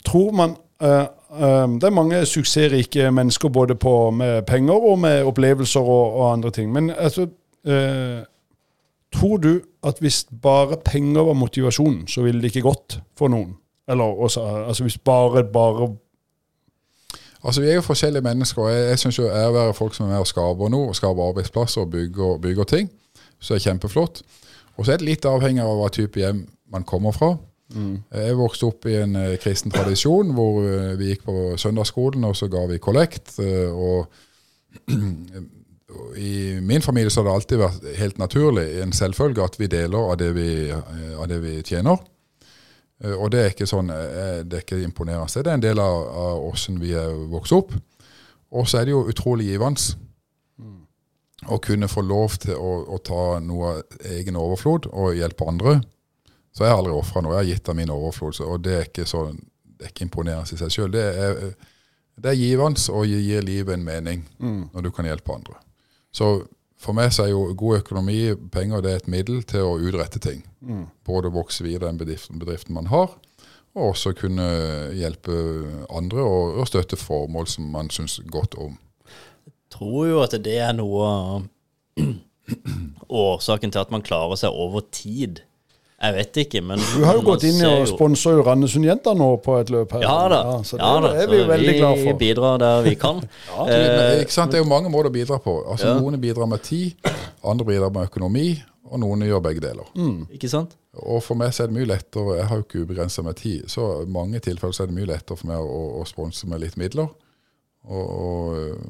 [0.05, 5.25] Tror man uh, uh, Det er mange suksessrike mennesker både på, med penger og med
[5.25, 6.73] opplevelser og, og andre ting.
[6.73, 7.27] Men altså
[7.67, 8.23] uh,
[9.15, 13.55] Tror du at hvis bare penger var motivasjonen, så ville det ikke gått for noen?
[13.89, 15.89] Eller også, altså hvis bare, bare
[17.45, 18.63] Altså, Vi er jo forskjellige mennesker.
[18.63, 21.29] og Jeg, jeg syns jo være folk som er med og skaper noe, og skaper
[21.29, 22.91] arbeidsplasser og bygger, bygger ting,
[23.41, 24.23] så er det kjempeflott.
[24.77, 27.35] Og så er det litt avhengig av hva type hjem man kommer fra.
[28.15, 32.37] Jeg vokste opp i en uh, kristen tradisjon hvor uh, vi gikk på søndagsskolen, og
[32.39, 33.37] så ga vi kollekt.
[33.39, 34.95] Uh, og
[36.19, 40.11] I min familie så har det alltid vært helt naturlig, en selvfølge, at vi deler
[40.11, 42.03] av det vi, av det vi tjener.
[43.03, 45.43] Eh, Og det er ikke sånn, eh, det er ikke imponerende.
[45.43, 47.73] Det er en del av, av åssen vi er vokst opp.
[48.55, 49.97] Og så er det jo utrolig givende
[51.51, 53.83] å kunne få lov til å, å ta noe av
[54.15, 55.81] egen overflod og hjelpe andre.
[56.55, 57.35] Så jeg har aldri ofra noe.
[57.35, 58.35] Jeg har gitt av min overflod.
[58.35, 59.41] så- Og det er ikke sånn
[59.77, 60.91] det er ikke imponerende i seg sjøl.
[60.93, 61.55] Det, er-
[62.17, 64.25] det er givende og gir livet en mening
[64.73, 65.55] når du kan hjelpe andre.
[66.15, 66.47] Så
[66.85, 68.19] for meg så er jo god økonomi,
[68.53, 70.43] penger, det er et middel til å utrette ting.
[71.07, 73.15] Både vokse videre den bedriften, bedriften man har,
[73.75, 74.47] og også kunne
[74.95, 75.35] hjelpe
[75.91, 78.77] andre og, og støtte formål som man syns godt om.
[79.45, 81.49] Jeg tror jo at det er noe av
[83.25, 85.43] årsaken til at man klarer seg over tid.
[85.95, 89.29] Jeg vet ikke, men Du har jo gått inn i og sponsa jo Randesund-jenta nå
[89.45, 90.03] på et løp her.
[90.05, 90.41] Ja da.
[90.51, 91.13] Ja, så det ja, da.
[91.23, 93.23] er vi jo veldig glad Vi bidrar der vi kan.
[93.71, 94.53] Men, ikke sant?
[94.53, 95.57] Det er jo mange måter å bidra på.
[95.63, 95.97] Altså Ja.
[96.01, 96.99] Noen bidrar med tid,
[97.45, 98.49] andre bidrar med økonomi,
[98.91, 99.89] og noen gjør begge deler.
[100.35, 100.77] Ikke sant?
[100.95, 103.65] Og for meg så er det mye lettere, jeg har jo ikke ubegrensa med tid,
[103.71, 106.63] så i mange tilfeller så er det mye lettere for meg å, å sponse med
[106.63, 107.09] litt midler.
[107.85, 108.85] Og, og,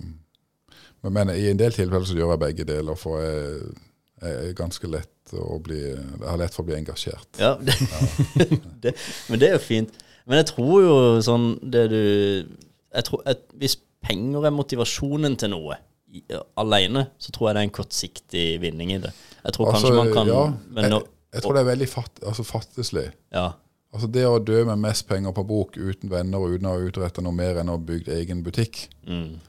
[1.04, 3.72] men, men i en del tilfeller så gjør jeg begge deler, for jeg
[4.22, 7.28] er ganske lett å bli Jeg har lett for å bli engasjert.
[7.40, 7.74] Ja, det,
[8.82, 8.92] det,
[9.30, 9.96] men det er jo fint.
[10.26, 11.98] Men jeg tror jo sånn det du
[12.94, 13.74] jeg tror at Hvis
[14.04, 15.76] penger er motivasjonen til noe
[16.14, 16.22] i-
[16.60, 19.10] alene, så tror jeg det er en kortsiktig vinning i det.
[19.44, 20.42] Jeg tror Altså, kanskje man kan ja,
[20.76, 21.02] men jeg,
[21.34, 23.08] jeg tror det er veldig fatt, altså fattigslig.
[23.34, 23.48] ja,
[23.94, 26.86] Altså Det å dø med mest penger på bok uten venner og uten å ha
[26.86, 29.40] utretta noe mer enn å bygge egen butikk, mm.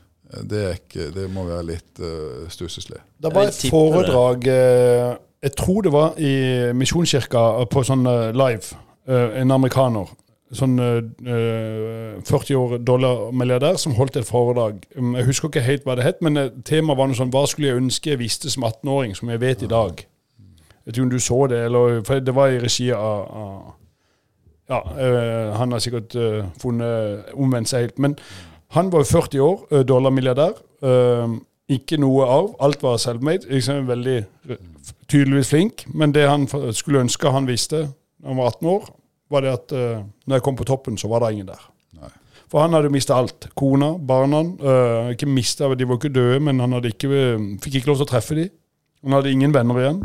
[0.44, 3.00] Det, er ikke, det må være litt uh, stusslig.
[3.22, 6.36] Det var et foredrag eh, Jeg tror det var i
[6.74, 8.78] Misjonskirka eh, på sånn uh, live.
[9.08, 10.10] Uh, En amerikaner.
[10.56, 14.84] Sånn eh, 40 år dollar-milliardær som holdt et foredrag.
[14.96, 17.46] Um, Jeg husker ikke helt hva det het, men eh, temaet var noe sånn Hva
[17.50, 20.06] skulle jeg ønske jeg visste som 18-åring, som jeg vet i dag?
[20.06, 23.74] Jeg vet ikke om du så det, eller For det var i regi av, av
[24.70, 28.00] Ja, eh, han har sikkert eh, funnet omvendt seg helt.
[28.00, 28.16] Men
[28.76, 30.58] han var jo 40 år, uh, dollarmilliardær.
[30.86, 31.36] eh,
[31.76, 32.52] ikke noe arv.
[32.62, 33.48] Alt var self-made.
[33.50, 34.58] Liksom veldig eh,
[35.10, 35.86] tydeligvis flink.
[35.98, 36.44] Men det han
[36.76, 37.88] skulle ønske han visste
[38.22, 38.84] da han var 18 år,
[39.34, 41.64] var det at eh, når jeg kom på toppen, så var det ingen der.
[41.98, 42.12] Nei.
[42.52, 43.48] For han hadde mista alt.
[43.58, 44.44] Kona, barna.
[44.62, 48.06] eh, ikke mista, De var ikke døde, men han ikke, eh, fikk ikke lov til
[48.06, 48.50] å treffe dem.
[49.04, 50.04] Han hadde ingen venner igjen.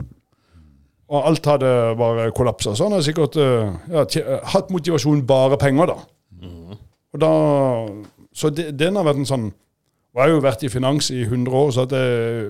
[1.10, 2.72] Og alt hadde bare kollapsa.
[2.76, 5.98] Så han hadde sikkert eh, ja, eh, hatt motivasjon bare penger, da.
[7.12, 7.30] Og da
[8.40, 9.50] så det, den har vært en sånn
[10.10, 11.98] og Jeg har jo vært i finans i 100 år, så det,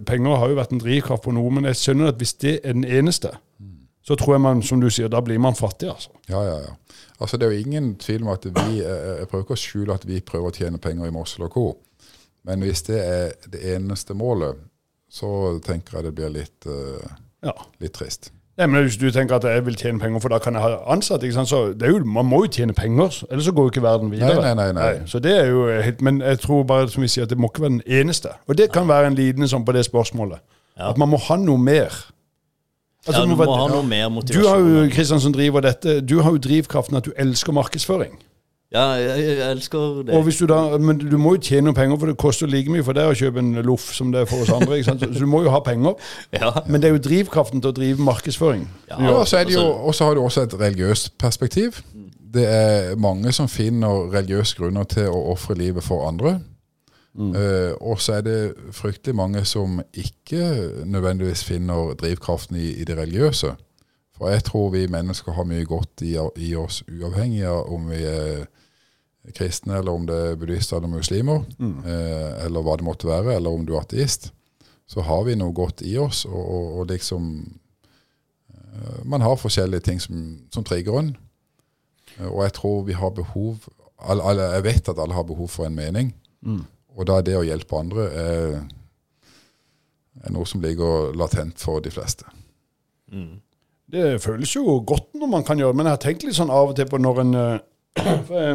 [0.08, 1.50] penger har jo vært en drivkraft på noe.
[1.52, 3.34] Men jeg skjønner at hvis det er den eneste,
[4.00, 6.14] så tror jeg man, som du sier, da blir man fattig, altså.
[6.30, 7.02] Ja, ja, ja.
[7.20, 9.92] Altså Det er jo ingen tvil om at vi eh, Jeg prøver ikke å skjule
[9.92, 11.66] at vi prøver å tjene penger i Mossel og co.
[12.48, 14.56] Men hvis det er det eneste målet,
[15.12, 15.28] så
[15.60, 17.04] tenker jeg det blir litt, uh,
[17.44, 17.52] Ja.
[17.82, 18.30] litt trist.
[18.58, 20.80] Nei, men Hvis du tenker at jeg vil tjene penger, for da kan jeg ha
[20.92, 21.48] ansatte ikke sant?
[21.48, 24.10] så det er jo, Man må jo tjene penger, ellers så går jo ikke verden
[24.10, 24.34] videre.
[24.42, 25.06] Nei, nei, nei, nei.
[25.06, 27.48] så det er jo helt, Men jeg tror bare som vi sier, at det må
[27.48, 28.34] ikke være den eneste.
[28.48, 30.42] Og det kan være en lidende sånn på det spørsmålet.
[30.78, 30.90] Ja.
[30.90, 31.94] At man må ha noe mer.
[33.06, 34.42] Altså, ja, du må må, ha noe mer motivasjon.
[34.44, 38.18] du har jo Kristian som driver dette, du har jo drivkraften at du elsker markedsføring.
[38.70, 40.14] Ja, jeg, jeg elsker det.
[40.14, 42.70] Og hvis du da, Men du må jo tjene noen penger, for det koster like
[42.70, 44.78] mye for deg å kjøpe en loff som det er for oss andre.
[44.78, 45.02] ikke sant?
[45.02, 45.96] Så du må jo ha penger.
[46.38, 48.68] Ja, Men det er jo drivkraften til å drive markedsføring.
[48.90, 51.82] ja, Ja, så det jo, Og så har du også et religiøst perspektiv.
[52.30, 56.38] Det er mange som finner religiøse grunner til å ofre livet for andre.
[57.18, 60.44] Eh, og så er det fryktelig mange som ikke
[60.86, 63.50] nødvendigvis finner drivkraften i, i det religiøse.
[64.16, 68.04] For jeg tror vi mennesker har mye godt i, i oss, uavhengig av om vi
[68.06, 68.46] er
[69.36, 73.50] kristne, eller om det er buddhister eller muslimer, eh, eller hva det måtte være, eller
[73.52, 74.30] om du er ateist.
[74.90, 77.26] Så har vi noe godt i oss, og, og, og liksom
[79.04, 81.16] man har forskjellige ting som, som trigger en.
[82.18, 83.58] Eh, Og jeg tror vi har behov
[84.00, 86.14] alle, alle, Jeg vet at alle har behov for en mening.
[86.96, 88.54] Og da er det å hjelpe andre er,
[90.24, 92.24] er noe som ligger latent for de fleste.
[93.90, 96.70] Det føles jo godt når man kan gjøre men jeg har tenkt litt sånn av
[96.70, 97.34] og til på når en
[97.96, 98.50] eh,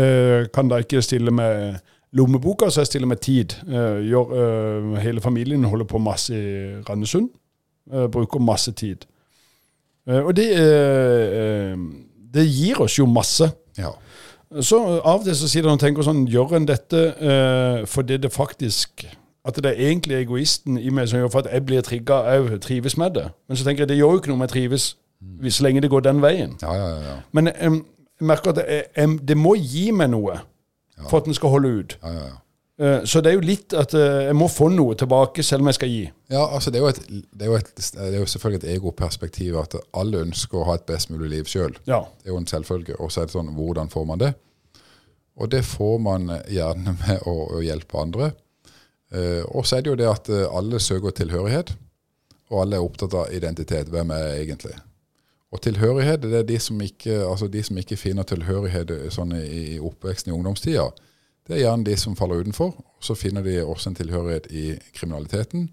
[0.00, 1.74] eh, kan da ikke stille med
[2.12, 3.54] lommeboka, så jeg stiller med tid.
[3.68, 7.28] Eh, gjør, eh, hele familien holder på masse i Randesund.
[7.92, 9.04] Eh, bruker masse tid.
[10.08, 11.76] Eh, og det, eh, eh,
[12.34, 13.50] det gir oss jo masse.
[13.78, 13.90] Ja.
[14.60, 18.16] Så av og til så sitter han og tenker sånn Gjør en dette eh, fordi
[18.22, 19.02] det faktisk
[19.44, 22.60] At det er egentlig egoisten i meg som gjør for at jeg blir trigga òg,
[22.60, 23.24] trives med det.
[23.48, 24.86] Men så tenker jeg det gjør jo ikke noe om jeg trives,
[25.40, 26.54] hvis- så lenge det går den veien.
[26.62, 27.16] Ja, ja, ja.
[27.32, 27.82] Men jeg
[28.26, 30.40] merker at det, em, det må gi meg noe
[31.08, 31.98] for at den skal holde ut.
[32.02, 32.40] ja, ja, ja.
[32.78, 35.70] Eh, så det er jo litt at eh, jeg må få noe tilbake, selv om
[35.70, 36.02] jeg skal gi.
[36.32, 38.72] Ja, altså det er, jo et, det, er jo et, det er jo selvfølgelig et
[38.72, 41.76] egoperspektiv at alle ønsker å ha et best mulig liv sjøl.
[41.86, 42.02] Ja.
[42.18, 42.98] Det er jo en selvfølge.
[42.98, 44.32] Og så er det sånn, hvordan får man det?
[45.38, 48.32] Og det får man gjerne med å, å hjelpe andre.
[49.14, 51.68] Uh, og så er det jo det at eh, alle søker tilhørighet,
[52.50, 53.92] og alle er opptatt av identitet.
[53.92, 54.74] Hvem er jeg egentlig?
[55.54, 59.44] Og tilhørighet, det er de som ikke, altså de som ikke finner tilhørighet sånn i,
[59.76, 60.88] i oppveksten i ungdomstida.
[61.46, 62.72] Det er gjerne de som faller utenfor.
[63.04, 64.64] Så finner de også en tilhørighet i
[64.96, 65.68] kriminaliteten,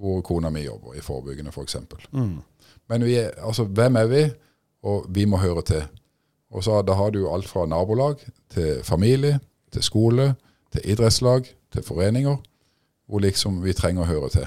[0.00, 1.76] hvor kona mi jobber, i forebyggende f.eks.
[2.10, 2.40] Mm.
[2.90, 4.24] Men vi er, altså, hvem er vi?
[4.82, 5.82] Og vi må høre til.
[6.50, 8.16] Og så Da har du alt fra nabolag
[8.50, 9.38] til familie,
[9.72, 10.34] til skole,
[10.72, 12.36] til idrettslag, til foreninger,
[13.06, 14.46] hvor liksom vi trenger å høre til.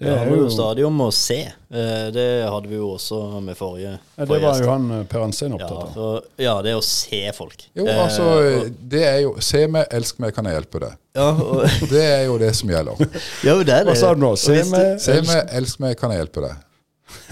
[0.00, 1.36] Det handler jo stadig om å se.
[1.70, 3.92] Eh, det hadde vi jo også med forrige.
[4.18, 6.00] Ja, det var jo han eh, Per Anstein opptatt av.
[6.34, 7.62] Ja, ja, det å se folk.
[7.78, 10.96] Jo, altså, eh, det er jo Se meg, elsk meg, kan jeg hjelpe deg.
[11.14, 13.06] Ja, og, det er jo det som gjelder.
[13.46, 13.92] Jo, det er det.
[13.92, 14.32] Hva sa du nå?
[14.40, 16.66] Se meg, se meg, elsk meg, kan jeg hjelpe deg.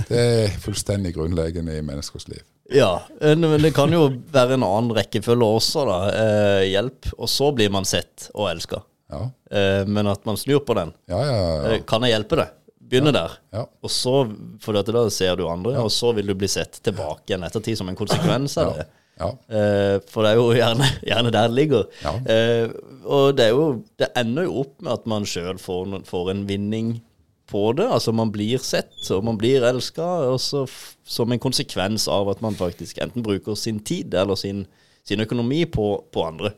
[0.06, 2.44] Det er fullstendig grunnleggende i menneskers liv.
[2.72, 5.98] Ja, men det kan jo være en annen rekkefølge også, da.
[6.64, 8.84] hjelp, og så blir man sett og elska.
[9.12, 9.30] Ja.
[9.58, 10.92] Eh, men at man snur på den.
[11.10, 12.56] Ja, ja, eh, kan jeg hjelpe deg?
[12.92, 13.36] Begynne der.
[13.84, 14.16] Og så,
[14.60, 17.88] for da ser du andre, og så vil du bli sett tilbake igjen ettertid som
[17.88, 18.88] en konsekvens av det.
[19.22, 21.86] Eh, for det er jo gjerne, gjerne der det ligger.
[23.04, 23.64] og det jo
[24.00, 26.92] Det ender jo opp med at man sjøl får, får, en vinning
[27.48, 27.86] på det.
[27.86, 33.00] Altså man blir sett, og man blir elska, som en konsekvens av at man faktisk
[33.04, 34.66] enten bruker sin tid eller sin,
[35.04, 36.52] sin økonomi på, på andre.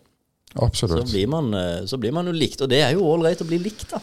[0.62, 1.08] Absolutt.
[1.08, 3.48] Så blir, man, eh, så blir man jo likt, og det er jo ålreit å
[3.48, 4.00] bli likt, da.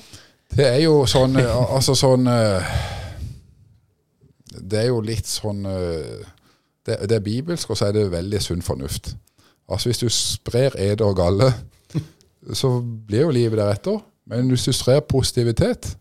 [0.52, 2.72] Det er jo sånn eh, Altså sånn eh,
[4.52, 8.66] Det er jo litt sånn det, det, er bibelsk, og så er det veldig sunn
[8.66, 9.14] fornuft.
[9.72, 11.52] Altså Hvis du sprer eder og galle,
[12.58, 14.02] så blir jo livet deretter.
[14.28, 15.96] Men hvis du sprer positivitet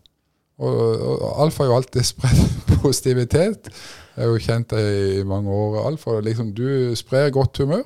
[0.61, 3.71] Og, og Alf har jo alltid spredt positivitet.
[4.15, 6.03] Jeg er jo kjent deg i mange år, Alf.
[6.11, 7.85] Og liksom, du sprer godt humør.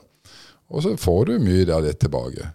[0.70, 2.52] Og så får du mye av det tilbake.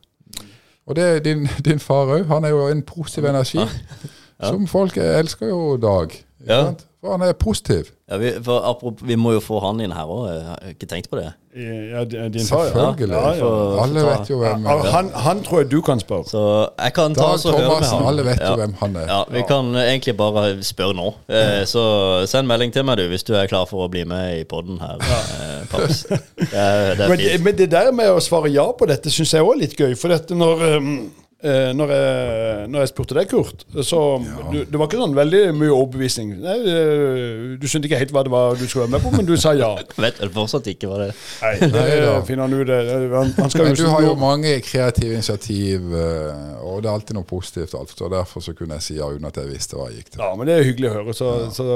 [0.90, 2.24] Og det er din, din far òg.
[2.30, 3.60] Han er jo en positiv energi.
[3.60, 4.48] Ja.
[4.50, 6.14] Som folk elsker jo Dag.
[6.48, 6.72] Ja.
[7.00, 7.90] For han er positiv.
[8.08, 10.26] Ja, vi, for, apropos, vi må jo få han inn her òg.
[10.46, 11.30] Har ikke tenkt på det.
[11.54, 13.16] Ja, din far, Selvfølgelig.
[13.16, 13.82] Ja, ja.
[13.82, 16.28] Alle vet jo hvem han, han, tror jeg du kan spørre.
[16.30, 16.42] Så
[16.78, 19.08] jeg kan ta Dag Thomassen, alle vet jo hvem han er.
[19.10, 21.08] Ja, Vi kan egentlig bare spørre nå.
[21.28, 21.82] Eh, så
[22.30, 24.78] send melding til meg du hvis du er klar for å bli med i poden
[24.78, 25.02] her.
[25.02, 26.04] Eh, Paps.
[26.06, 29.56] Det, det men, men, det der med å svare ja på dette syns jeg òg
[29.56, 29.98] er litt gøy.
[29.98, 30.94] For dette når um,
[31.40, 34.42] Eh, når, jeg, når, jeg, spurte deg, Kurt, så ja.
[34.53, 36.35] du, Det var ikke sånn veldig mye overbevisning.
[36.42, 39.29] Nei, eh, du skjønte ikke helt hva det var du skulle være med på, men
[39.31, 39.70] du sa ja.
[40.05, 41.09] Vet du fortsatt ikke hva det
[41.40, 42.74] Nei, det finner han ut.
[43.14, 47.29] Han, han men du har jo mange kreative initiativ, eh, og det er alltid noe
[47.33, 47.79] positivt.
[47.81, 50.12] Alt, og Derfor så kunne jeg si ja uten at jeg visste hva jeg gikk
[50.12, 50.24] til.
[50.26, 51.50] Ja, men Det er hyggelig å høre, så, ja.
[51.57, 51.68] så,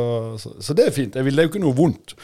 [0.44, 1.16] så, så det er fint.
[1.16, 2.18] Jeg ville jo ikke noe vondt.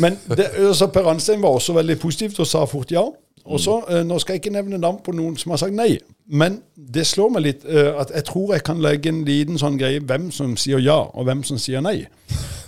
[0.00, 3.04] Men det, så Per Anstein var også veldig positivt og sa fort ja.
[3.48, 5.98] Og så, uh, Nå skal jeg ikke nevne navn på noen som har sagt nei,
[6.28, 9.78] men det slår meg litt uh, at jeg tror jeg kan legge en liten sånn
[9.80, 12.02] greie hvem som sier ja, og hvem som sier nei.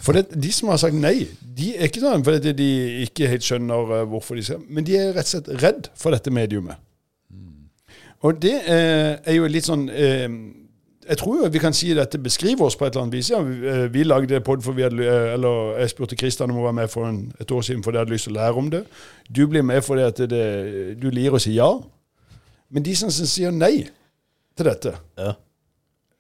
[0.01, 2.71] For det, de som har sagt nei, de er ikke sånn fordi de
[3.05, 6.17] ikke helt skjønner uh, hvorfor de skal Men de er rett og slett redd for
[6.17, 6.81] dette mediumet.
[8.21, 9.87] Og det er jo litt sånn
[11.11, 13.31] jeg tror jo vi kan si dette beskriver oss på et eller annet vis.
[13.33, 16.61] Ja, vi, eh, vi lagde pod for vi hadde, eh, eller jeg spurte Kristian om
[16.61, 18.55] å være med for en, et år siden fordi jeg hadde lyst til å lære
[18.55, 18.85] om det.
[19.37, 21.71] Du blir med fordi at det, du lirer å si ja.
[22.71, 23.75] Men de som sier nei
[24.57, 25.33] til dette ja.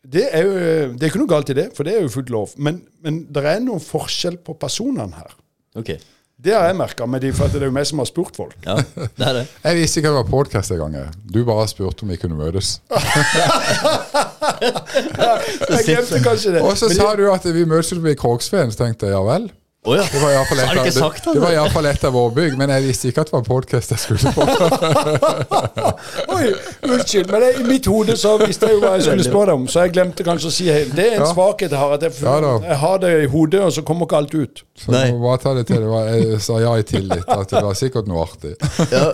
[0.03, 0.55] det, er jo,
[0.95, 2.55] det er ikke noe galt i det, for det er jo fullt lov.
[2.59, 5.37] Men, men det er noen forskjell på personene her.
[5.79, 6.01] Okay.
[6.41, 7.05] Det har jeg merka,
[7.37, 8.57] for det er jo meg som har spurt folk.
[8.65, 9.43] Ja, det er det.
[9.67, 10.95] Jeg visste ikke hva det var podkast engang.
[11.29, 12.79] Du bare spurte om vi kunne møtes.
[15.71, 16.63] jeg glemte kanskje det.
[16.65, 19.51] Og så sa du at vi møtes i Kroksveen, så tenkte jeg ja vel.
[19.85, 20.03] Oh, ja.
[20.13, 23.31] Det var iallfall et, det, det et av våre bygg, men jeg visste ikke at
[23.31, 24.45] det var podkast jeg skulle på.
[26.37, 26.51] Oi,
[26.85, 29.87] Unnskyld, men i mitt hode så visste jeg jo hva jeg skulle spørre om, så
[29.87, 31.31] jeg glemte kanskje å si Det er en ja.
[31.33, 32.35] svakhet jeg har, at jeg, ja,
[32.67, 34.63] jeg, har det i hodet, og så kommer ikke alt ut.
[34.77, 35.07] Så Nei.
[35.23, 35.81] bare ta det til.
[35.81, 38.53] Det var, jeg sa ja i tillit, at det var sikkert noe artig.
[38.93, 39.09] ja.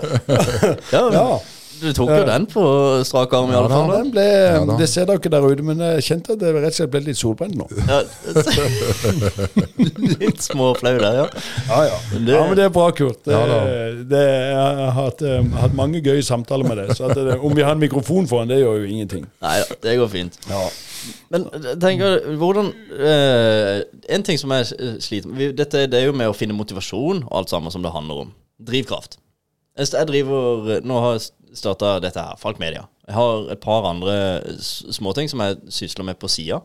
[1.21, 1.31] ja.
[1.81, 2.63] Du tok jo den på
[3.07, 3.91] strak arm, i alle fall.
[3.91, 6.71] Ja, Den ble, ja, det ser dere der ute, men jeg kjente at det rett
[6.71, 7.67] og slett ble litt solbrent nå.
[7.89, 8.01] Ja,
[10.23, 11.27] litt småflau der, ja.
[11.69, 11.99] Ja, ja.
[12.15, 13.21] Det, ja, men det er bra, Kurt.
[13.27, 13.41] Det,
[14.11, 16.95] det, jeg har hatt, um, hatt, mange gøye samtaler med deg.
[16.97, 19.29] Så det, om vi har en mikrofon foran, det gjør jo ingenting.
[19.45, 20.39] Nei det går fint.
[20.51, 20.65] Ja.
[21.31, 21.45] Men
[21.83, 26.35] tenker, hvordan uh, En ting som jeg sliter med Dette det er jo med å
[26.35, 28.35] finne motivasjon og alt sammen som det handler om.
[28.59, 29.21] Drivkraft.
[29.77, 32.87] Jeg driver Nå har jeg starta dette her, Falk Media.
[33.07, 34.17] Jeg har et par andre
[34.61, 36.61] småting som jeg sysler med på sida.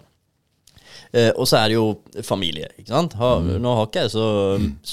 [1.14, 2.70] Eh, og så er det jo familie.
[2.78, 3.16] ikke sant?
[3.20, 3.58] Har, mm.
[3.62, 4.28] Nå har ikke jeg så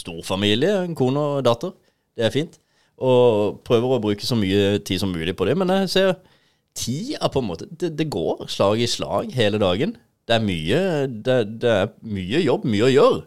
[0.00, 1.72] stor familie, en kone og datter.
[2.18, 2.58] Det er fint.
[2.98, 5.54] Og prøver å bruke så mye tid som mulig på det.
[5.58, 6.12] Men jeg ser
[6.78, 9.96] tida på en måte Det, det går slag i slag hele dagen.
[10.28, 13.20] Det er mye, det, det er mye jobb, mye å gjøre.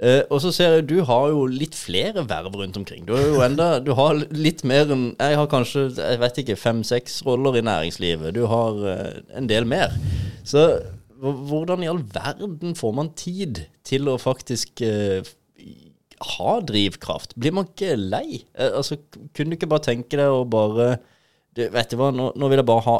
[0.00, 3.04] Eh, og så ser jeg du har jo litt flere verv rundt omkring.
[3.06, 7.60] Du enda Du har litt mer enn Jeg har kanskje jeg vet ikke, fem-seks roller
[7.60, 8.34] i næringslivet.
[8.34, 9.94] Du har eh, en del mer.
[10.44, 10.64] Så
[11.22, 15.22] hvordan i all verden får man tid til å faktisk eh,
[16.38, 17.36] ha drivkraft?
[17.38, 18.42] Blir man ikke lei?
[18.56, 18.98] Eh, altså,
[19.36, 20.96] kunne du ikke bare tenke deg å bare
[21.52, 22.98] du, Vet du hva, nå, nå vil jeg bare ha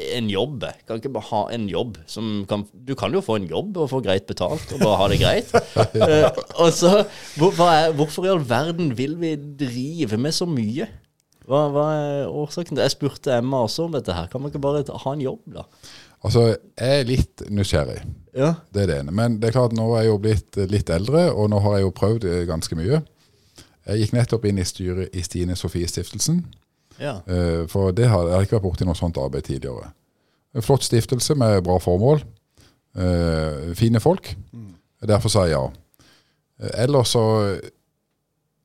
[0.00, 0.64] en jobb.
[0.86, 3.90] Kan ikke bare ha en jobb som kan Du kan jo få en jobb og
[3.90, 5.52] få greit betalt og bare ha det greit.
[5.52, 6.30] uh,
[6.62, 7.04] og så
[7.36, 10.88] hvor, hva er, Hvorfor i all verden vil vi drive med så mye?
[11.50, 14.30] Hva, hva er årsaken til Jeg spurte Emma også om dette her.
[14.30, 15.66] Kan man ikke bare ha en jobb, da?
[16.20, 18.02] Altså, jeg er litt nysgjerrig.
[18.36, 18.52] Ja.
[18.70, 19.14] Det er det ene.
[19.16, 21.86] Men det er klart, nå er jeg jo blitt litt eldre, og nå har jeg
[21.86, 23.00] jo prøvd eh, ganske mye.
[23.88, 26.42] Jeg gikk nettopp inn i styret i Stine Sofie Stiftelsen.
[27.00, 27.16] Ja.
[27.26, 29.90] eh, For det har jeg har ikke vært borti noe sånt arbeid tidligere.
[30.54, 32.22] En flott stiftelse med bra formål.
[32.96, 34.34] eh, Fine folk.
[35.06, 35.64] Derfor sa jeg ja.
[36.60, 37.22] Eh, Ellers så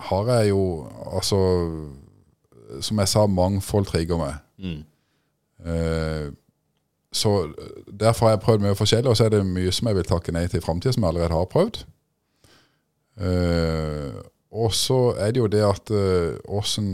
[0.09, 1.37] har jeg jo altså
[2.81, 4.33] Som jeg sa, mangfold trigger meg.
[4.57, 4.83] Mm.
[5.65, 6.31] Eh,
[7.13, 7.53] Så
[7.99, 10.31] derfor har jeg prøvd mye forskjellig, og så er det mye som jeg vil takke
[10.35, 11.77] nei til i framtida, som jeg allerede har prøvd.
[13.21, 14.17] Eh,
[14.55, 16.87] og så er det jo det at eh, åssen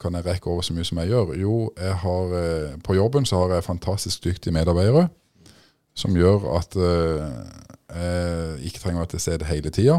[0.00, 1.32] kan jeg rekke over så mye som jeg gjør?
[1.40, 5.08] Jo, jeg har, eh, på jobben så har jeg fantastisk dyktige medarbeidere
[5.98, 7.24] som gjør at eh,
[7.90, 9.96] jeg ikke trenger å være til stede hele tida.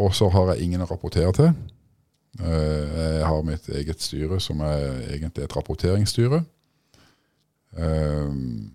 [0.00, 1.50] Og så har jeg ingen å rapportere til.
[2.40, 6.40] Jeg har mitt eget styre, som er egentlig et rapporteringsstyre.
[7.76, 8.72] Um,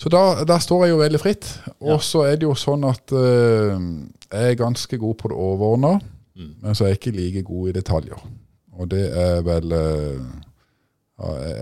[0.00, 1.46] så da, der står jeg jo veldig fritt.
[1.84, 3.74] Og så er det jo sånn at uh,
[4.30, 5.98] jeg er ganske god på det overordna,
[6.40, 6.54] Mm.
[6.62, 8.20] men så er jeg ikke like god i detaljer.
[8.78, 10.20] Og det er vel uh,
[11.20, 11.56] ja, jeg,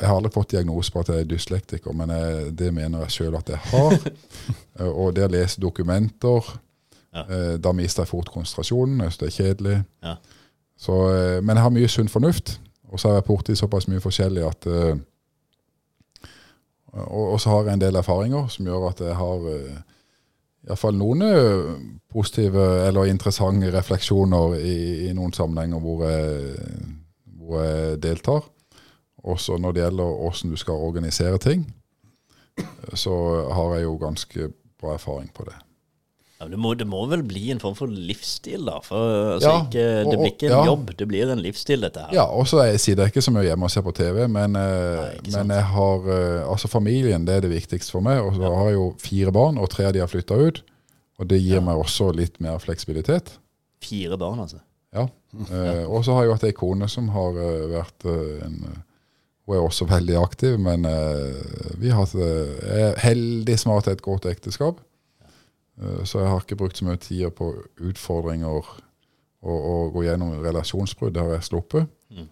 [0.00, 3.12] jeg har aldri fått diagnose på at jeg er dyslektiker, men jeg, det mener jeg
[3.14, 3.94] sjøl at jeg har.
[4.80, 6.48] uh, og det å lese dokumenter
[7.16, 7.22] Ja.
[7.62, 8.98] Da mister jeg fort konsentrasjonen.
[9.00, 9.76] Jeg syns det er kjedelig.
[10.04, 10.16] Ja.
[10.76, 10.96] Så,
[11.40, 12.58] men jeg har mye sunn fornuft,
[12.90, 14.66] og så har jeg vært borti såpass mye forskjellig at
[17.04, 19.78] og, så har jeg en del erfaringer som gjør at jeg har uh,
[20.66, 21.74] iallfall noen eh,
[22.10, 26.56] positive eller interessante refleksjoner i, i noen sammenhenger hvor jeg,
[27.38, 28.48] hvor jeg deltar.
[29.26, 31.62] Også når det gjelder hvordan du skal organisere ting,
[32.94, 33.14] så
[33.52, 35.54] har jeg jo ganske bra erfaring på det.
[36.36, 38.74] Ja, det, må, det må vel bli en form for livsstil, da?
[38.84, 40.64] For altså, Ja, ikke, det og- blir ikke en ja.
[40.68, 42.12] jobb, det blir en livsstil, dette her.
[42.12, 45.00] Ja, og så sitter jeg ikke så mye hjemme og ser på TV, men, eh,
[45.00, 48.20] Nei, men jeg har eh, Altså familien, det er det viktigste for meg.
[48.20, 50.60] Og så har jeg jo fire barn, og tre av de har flytta ut.
[51.18, 53.38] Og det gir meg også litt mer fleksibilitet.
[53.80, 54.60] Fire barn, altså.
[54.92, 55.06] Ja.
[55.50, 57.32] Eh, og så har jeg jo hatt ei kone som har
[57.72, 58.04] vært
[58.44, 58.82] en
[59.46, 60.82] Hun er også veldig aktiv, men
[61.78, 64.80] vi har hatt, heldig som har hatt et godt ekteskap.
[65.82, 67.52] Eh, så jeg har ikke brukt så mye tid på
[67.90, 68.74] utfordringer og,
[69.46, 71.14] og gå gjennom relasjonsbrudd.
[71.14, 71.90] Det har jeg sluppet.
[72.10, 72.28] Mm.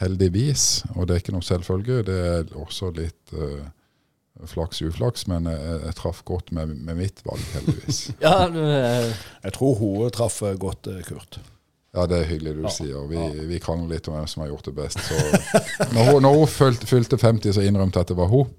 [0.00, 0.84] Heldigvis.
[0.94, 2.02] Og det er ikke noe selvfølge.
[2.06, 3.64] Det er også litt uh,
[4.44, 8.06] flaks uflaks, men jeg, jeg traff godt med, med mitt valg, heldigvis.
[8.24, 9.12] Ja, du, eh,
[9.44, 11.40] Jeg tror hun traff eh, godt, eh, Kurt.
[11.96, 13.06] Ja, det er hyggelig du sier.
[13.08, 15.00] Vi, vi krangler litt om hvem som har gjort det best.
[15.00, 15.16] Så
[15.96, 18.50] når hun, når hun fylte, fylte 50, så innrømte jeg at det var hun.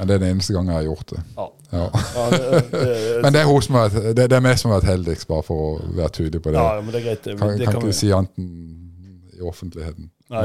[0.00, 1.22] Men det er den eneste gangen jeg har gjort det.
[1.36, 1.48] Ja.
[1.70, 1.86] Ja.
[2.16, 2.28] Ja,
[3.22, 5.66] Men det er, har, vært- det, det er meg som har vært heldigst, bare for
[5.66, 6.62] å være tydelig på det.
[6.64, 7.22] ja, men det er greit.
[7.28, 8.40] Det, Kan, kan kan ikke vi, si annet
[9.40, 10.08] i offentligheten.
[10.30, 10.42] nei,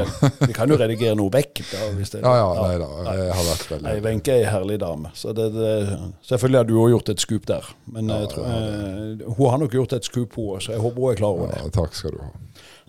[0.48, 1.60] vi kan jo redigere noe vekk.
[1.72, 2.86] Da, hvis det, Ja, ja, nei da.
[3.16, 5.10] Jeg har vært veldig Nei, Wenche er ei herlig dame.
[5.14, 5.72] Så det, det,
[6.26, 7.68] selvfølgelig har du òg gjort et skup der.
[7.96, 11.02] Men jeg tror, eh, hun har nok gjort et skup, hun òg, så jeg håper
[11.04, 11.60] hun er klar over det.
[11.64, 12.32] Ja, takk skal du ha.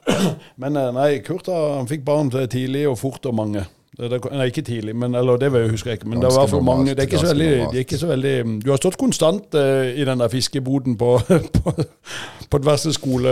[0.63, 3.65] Men eh, nei, Kurt han fikk barn tidlig og fort og mange.
[3.97, 6.09] Det, det, nei, ikke tidlig, men, eller det husker jeg ikke.
[6.11, 6.29] Men det
[6.61, 6.93] mange.
[6.93, 10.19] Det er veldig, det er ikke så veldig Du har stått konstant uh, i den
[10.21, 11.15] der fiskeboden på,
[11.57, 11.73] på,
[12.49, 13.31] på diverse skole...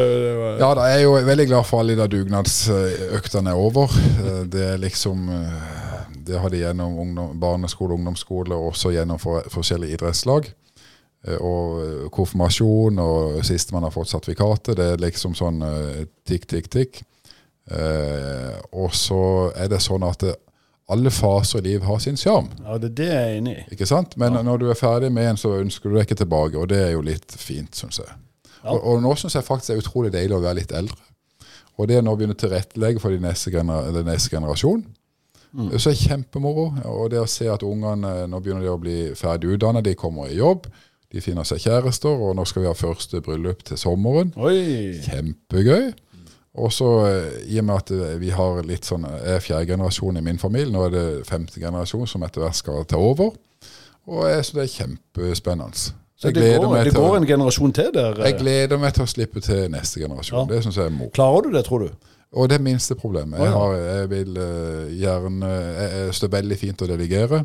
[0.57, 3.93] Ja, da er jeg jo veldig glad for alle de dugnadsøktene er over.
[4.25, 5.67] Eh, Det er liksom eh,
[6.25, 10.49] Det har de gjennom ungdom, barneskole, ungdomsskole og også gjennom for, forskjellige idrettslag.
[11.27, 14.77] Eh, Og eh, konfirmasjon og siste man har fått sertifikatet.
[14.81, 17.03] Det er liksom sånn eh, tikk, tikk, tikk.
[17.69, 20.35] Eh, og så er det sånn at det,
[20.91, 22.51] alle faser i livet har sin sjarm.
[22.61, 23.63] Ja, det er det jeg er enig i.
[23.73, 24.13] Ikke sant?
[24.21, 26.81] Men når du er ferdig med en, så ønsker du deg ikke tilbake, og det
[26.83, 28.11] er jo litt fint, syns jeg.
[28.61, 28.75] Ja.
[28.75, 31.01] Og, og nå syns jeg faktisk det er utrolig deilig å være litt eldre.
[31.75, 34.85] Og det er nå å begynne å tilrettelegge for de neste, gener den neste generasjon.
[35.55, 36.65] Så er det kjempemoro.
[36.91, 40.29] Og det å se at ungene nå begynner de å bli ferdig utdannet, de kommer
[40.29, 40.67] i jobb,
[41.11, 44.33] de finner seg kjærester, og nå skal vi ha første bryllup til sommeren.
[44.35, 44.99] Oi!
[45.05, 45.93] Kjempegøy.
[46.55, 49.73] Og så eh, i og med at eh, vi har litt sånn Jeg er fjerde
[49.73, 50.71] generasjon i min familie.
[50.71, 53.35] Nå er det femte generasjon som etter hvert skal ta over.
[54.05, 55.85] Og jeg synes det er kjempespennende.
[56.15, 58.21] Så det går, det går en generasjon til der.
[58.23, 60.45] Jeg gleder meg til å slippe til neste generasjon.
[60.45, 60.53] Ja.
[60.53, 61.11] Det syns jeg er moro.
[61.17, 62.11] Klarer du det, tror du?
[62.35, 63.39] Og det er minste problemet.
[63.39, 67.43] Jeg, har, jeg vil eh, gjerne Jeg er veldig fint å delegere.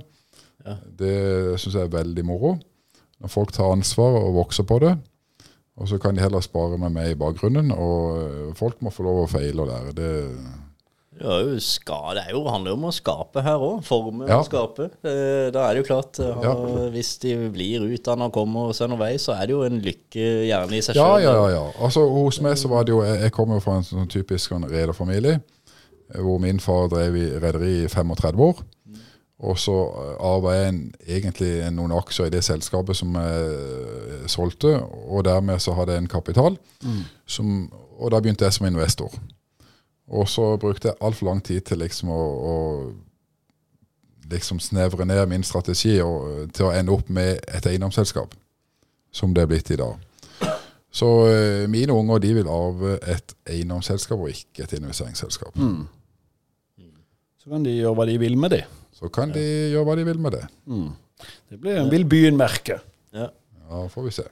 [0.67, 0.77] Ja.
[1.03, 1.15] Det
[1.59, 2.55] syns jeg er veldig moro.
[3.21, 4.95] Når folk tar ansvar og vokser på det.
[5.79, 7.71] Og så kan de heller spare med meg i bakgrunnen.
[7.73, 9.95] Og eh, folk må få lov å feile og lære.
[9.97, 10.11] Det,
[11.61, 13.83] ska, det er jo, handler jo om å skape her òg.
[13.85, 14.39] Forme Ja.
[14.41, 14.91] og skape.
[15.05, 16.55] Eh, Da er det jo klart eh, Ja.
[16.95, 20.27] Hvis de blir utdanna og kommer seg noen vei, så er det jo en lykke
[20.49, 21.23] gjerne i seg ja, sjøl.
[21.23, 21.65] ja, ja, ja.
[21.81, 24.69] Altså, hos meg så var det jo Jeg, kommer jo fra en sånn typisk sånn
[24.71, 25.41] rederfamilie.
[26.11, 28.63] Hvor min far drev i rederi i 35 år.
[29.41, 29.75] Og så
[30.21, 35.63] arva jeg en, egentlig noen aksjer i det selskapet som jeg eh, solgte, og dermed
[35.65, 36.59] så hadde jeg en kapital.
[37.27, 39.15] Som, og da begynte jeg som investor.
[40.11, 42.57] Og så brukte jeg altfor lang tid til liksom å, å
[44.31, 48.35] liksom snevre ned min strategi og, til å ende opp med et eiendomsselskap,
[49.13, 49.97] som det er blitt i dag.
[50.91, 55.57] Så eh, mine unger de vil arve et eiendomsselskap og ikke et investeringsselskap.
[57.41, 58.65] Så kan de gjøre hva de vil med det.
[59.01, 59.43] Så kan de
[59.73, 60.47] gjøre hva de vil med det.
[61.51, 62.81] Det blir, vil byen merke.
[63.17, 63.31] Ja.
[63.71, 64.25] Ja, får vi se.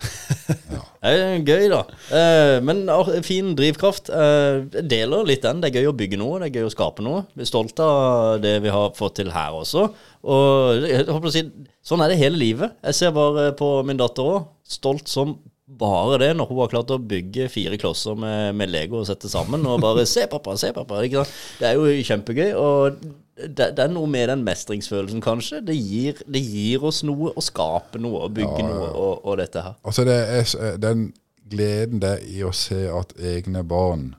[0.99, 1.79] Det er gøy, da.
[2.11, 2.81] Eh, men
[3.23, 4.11] fin drivkraft.
[4.11, 5.61] Eh, jeg deler litt den.
[5.63, 7.21] Det er gøy å bygge noe, det er gøy å skape noe.
[7.39, 9.85] Vi er stolte av det vi har fått til her også.
[10.27, 11.45] Og jeg håper å si,
[11.87, 12.75] sånn er det hele livet.
[12.91, 14.51] Jeg ser bare på min datter òg.
[14.67, 15.37] Stolt som
[15.79, 19.31] bare det når hun har klart å bygge fire klosser med, med Lego og sette
[19.31, 19.63] sammen.
[19.71, 21.05] Og bare 'se, pappa', se, pappa.
[21.07, 21.39] Ikke sant?
[21.61, 22.51] Det er jo kjempegøy.
[22.59, 22.99] Og
[23.39, 25.61] det, det er noe med den mestringsfølelsen, kanskje.
[25.67, 29.63] Det gir, det gir oss noe å skape noe og bygge noe og, og dette
[29.63, 29.77] her.
[29.87, 31.09] Altså det er den
[31.49, 34.11] gleden det er i å se at egne barn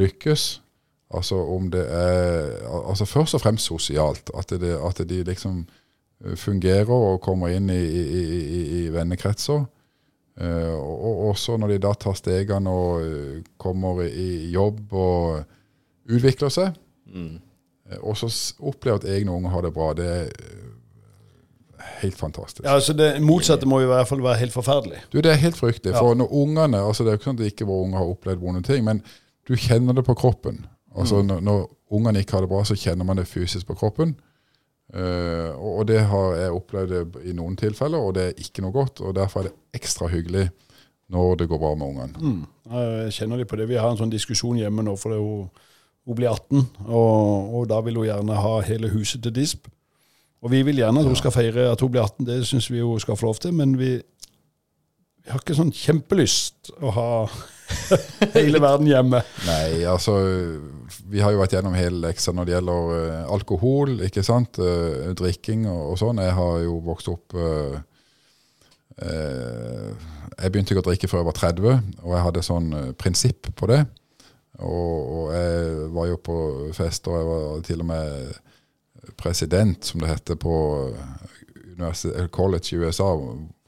[0.00, 0.60] lykkes.
[1.10, 4.30] Altså om det er Altså først og fremst sosialt.
[4.38, 5.64] At, det, at de liksom
[6.24, 9.64] eh, fungerer og kommer inn i, i, i, i- vennekretser.
[10.40, 15.42] Eh, og, og også når de da tar stegene og eh, kommer i jobb og
[16.10, 16.78] utvikler seg.
[17.12, 17.34] Eh,
[18.00, 18.30] Og så
[18.60, 19.92] oppleve at egne unger har det bra.
[19.98, 22.64] Det er eh, helt fantastisk.
[22.64, 25.02] Ja, altså Det motsatte må jo i hvert fall være helt forferdelig.
[25.12, 25.94] Du, Det er helt fryktelig.
[25.94, 26.00] Ja.
[26.00, 28.40] For når ungene altså Det er jo ikke sånn at ikke våre unger har opplevd
[28.40, 29.02] vonde ting, men
[29.48, 30.66] du kjenner det på kroppen.
[30.96, 34.16] Altså når, når ungene ikke har det bra, så kjenner man det fysisk på kroppen.
[34.90, 39.00] Uh, og, det har jeg opplevd i noen tilfeller, og det er ikke noe godt.
[39.00, 40.48] og Derfor er det ekstra hyggelig
[41.10, 42.46] når det går bra med ungene.
[42.70, 43.68] Jeg kjenner de på det.
[43.70, 45.68] Vi har en sånn diskusjon hjemme nå, for det er hun,
[46.06, 49.68] hun blir 18, og, og da vil hun gjerne ha hele huset til disp.
[50.40, 52.80] Og vi vil gjerne at hun skal feire at hun blir 18, det syns vi
[52.80, 53.98] hun skal få lov til, men vi,
[55.20, 57.10] vi har ikke sånn kjempelyst å ha
[58.38, 59.20] hele verden hjemme.
[59.46, 60.16] Nei, altså
[61.10, 64.58] Vi har jo vært gjennom hele leksa når det gjelder eh, alkohol, ikke sant.
[64.58, 66.22] Eh, drikking og, og sånn.
[66.24, 67.76] Jeg har jo vokst opp uh,
[69.04, 69.88] uh,
[70.40, 73.70] Jeg begynte ikke å drikke før jeg var 30, og jeg hadde sånn prinsipp på
[73.70, 73.84] det.
[74.58, 76.36] Og, og jeg var jo på
[76.76, 78.34] fest, og jeg var til og med
[79.16, 80.54] president, som det heter, på
[82.34, 83.14] college i USA,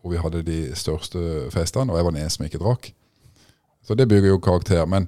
[0.03, 2.91] hvor vi hadde de største festene, og jeg var den eneste som ikke drakk.
[3.87, 4.85] Så det bygger jo karakter.
[4.87, 5.07] Men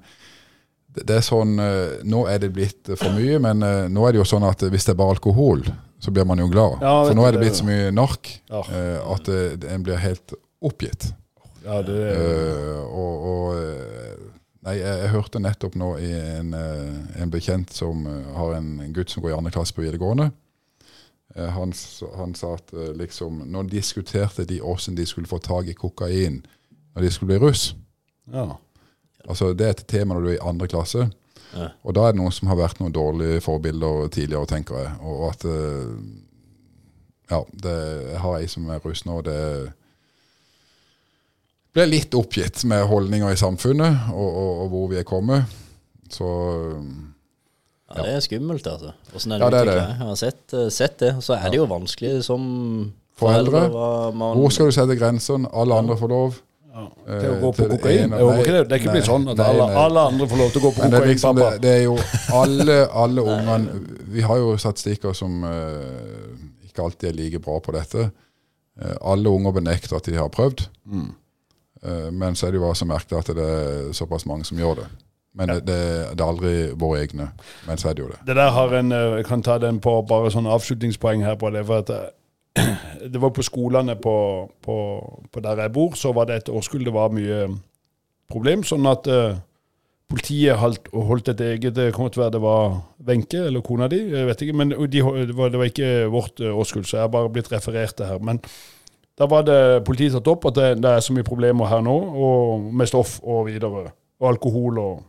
[0.94, 4.22] det, er sånn eh, Nå er det blitt for mye, men eh, nå er det
[4.22, 5.64] jo sånn at hvis det er bare alkohol,
[6.02, 6.80] så blir man jo glad.
[6.82, 8.62] Ja, for nå er det blitt så mye nark Ja.
[8.70, 9.30] eh, at
[9.74, 11.10] en blir helt oppgitt.
[11.64, 14.34] Ja, det, Eh, og og
[14.64, 18.70] Nei, jeg, jeg hørte nettopp nå i en, eh, en bekjent som eh, har en,
[18.96, 20.30] gutt som går i andre klasse på videregående.
[21.36, 21.74] Eh, han,
[22.16, 26.40] han sa at liksom Nå diskuterte de åssen de skulle få tak i kokain
[26.94, 27.72] når de skulle bli russ.
[28.32, 28.54] ja.
[29.24, 31.06] Altså Det er et tema når du er i andre klasse.
[31.54, 31.70] Ja.
[31.80, 34.90] Og da er det noen som har vært noen dårlige forbilder tidligere, tenker jeg.
[35.00, 35.46] Og at
[37.30, 37.72] Ja, det,
[38.10, 39.38] jeg har ei som er russ nå, det
[41.74, 45.50] blir litt oppgitt med holdninger i samfunnet og, og, og hvor vi er kommet.
[46.12, 46.28] Så
[47.94, 48.92] Ja, det er skummelt, altså.
[49.12, 49.82] Hvordan er Ja, det det er det.
[49.88, 51.12] Jeg har sett, eh, sett det.
[51.22, 52.42] Så er det jo vanskelig som
[53.14, 55.46] Foreldre, foreldre man, hvor skal du sette grensene?
[55.54, 56.40] Alle andre får lov.
[56.74, 56.86] ja.
[57.06, 58.00] Eh, Til å gå på det kokain.
[58.08, 59.76] ene- nei, det, det er ikke blitt sånn at nei, alle, nei.
[59.84, 61.50] alle andre får lov til å gå på kokain, det er, kokain, liksom, pappa.
[61.50, 61.98] det, det er jo
[62.40, 67.72] alle, alle ungene Vi har jo statistikker som uh, ikke alltid er like bra på
[67.76, 68.08] dette.
[68.80, 70.66] Uh, alle unger benekter at de har prøvd.
[70.90, 71.06] Eh,
[71.84, 74.78] men så er det jo også så merkelig at det er såpass mange som gjør
[74.80, 74.86] det.
[75.34, 75.78] Men det, det,
[76.14, 77.28] det er aldri våre egne.
[77.66, 78.20] Men så er det jo det.
[78.26, 81.50] Det der har en, eh, Jeg kan ta den på bare sånn avslutningspoeng her på
[81.50, 81.64] det.
[81.66, 82.12] for at eh,
[83.12, 84.16] Det var på skolene på,
[84.62, 84.76] på,
[85.32, 87.48] på der jeg bor, så var det et årskull det var mye
[88.30, 88.62] problem.
[88.62, 89.34] Sånn at uh,
[90.08, 93.88] politiet holdt, holdt et eget Det kommer til å være det var Wenche eller kona
[93.90, 94.56] di, jeg vet ikke.
[94.56, 95.02] Men de, det,
[95.34, 98.22] var, det var ikke vårt eh, årskull, så jeg har bare blitt referert det her.
[98.22, 98.38] Men
[99.18, 101.94] Da var det politiet tatt opp at det, det er så mye problemer her nå,
[101.94, 103.92] og med stoff og videre.
[104.20, 105.02] Og alkohol og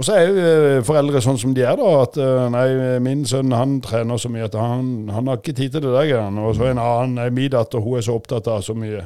[0.00, 1.88] Og så er jo eh, foreldre sånn som de er, da.
[2.06, 5.74] At eh, nei, min sønn han trener så mye at han, han har ikke tid
[5.74, 6.40] til det der greiene.
[6.46, 9.02] Og så en annen, nei, min datter hun er så opptatt av så mye.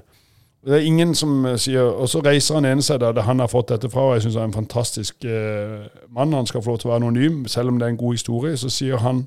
[0.64, 3.51] Det er ingen som eh, sier Og så reiser han ene seg der han har
[3.53, 6.32] fått dette fra, og jeg syns han er en fantastisk eh, mann.
[6.32, 8.57] Han skal få lov til å være anonym, selv om det er en god historie.
[8.57, 9.26] Så sier han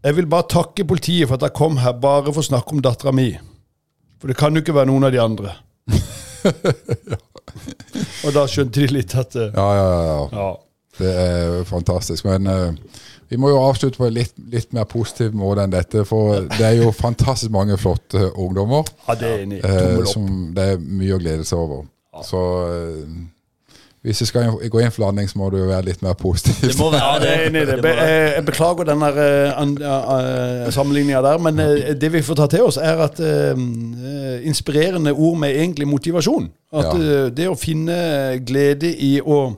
[0.00, 2.80] Jeg vil bare takke politiet for at jeg kom her bare for å snakke om
[2.84, 3.34] dattera mi.
[4.20, 5.52] For det kan jo ikke være noen av de andre.
[8.24, 10.02] Og da skjønte de litt at eh, Ja, ja, ja.
[10.08, 10.40] ja.
[10.40, 10.50] Ja.
[11.00, 12.24] Det er fantastisk.
[12.28, 12.72] Men uh,
[13.30, 16.04] vi må jo avslutte på en litt, litt mer positiv måte enn dette.
[16.08, 18.88] For det er jo fantastisk mange flotte ungdommer.
[19.06, 19.60] ja, det er enig.
[19.64, 21.84] Uh, som det er mye å glede seg over.
[22.26, 22.40] Så
[24.02, 26.56] hvis du skal gå inn for landing, så må du jo være litt mer positiv.
[26.70, 27.74] Det må være Ja, det er enig det.
[27.84, 32.46] Be jeg beklager den der, eh, uh, sammenligninga der, men uh, det vi får ta
[32.46, 36.48] til oss, er at eh, eh, inspirerende ord med egentlig motivasjon.
[36.72, 36.96] At Ja.
[36.96, 39.56] eh, det å finne glede i å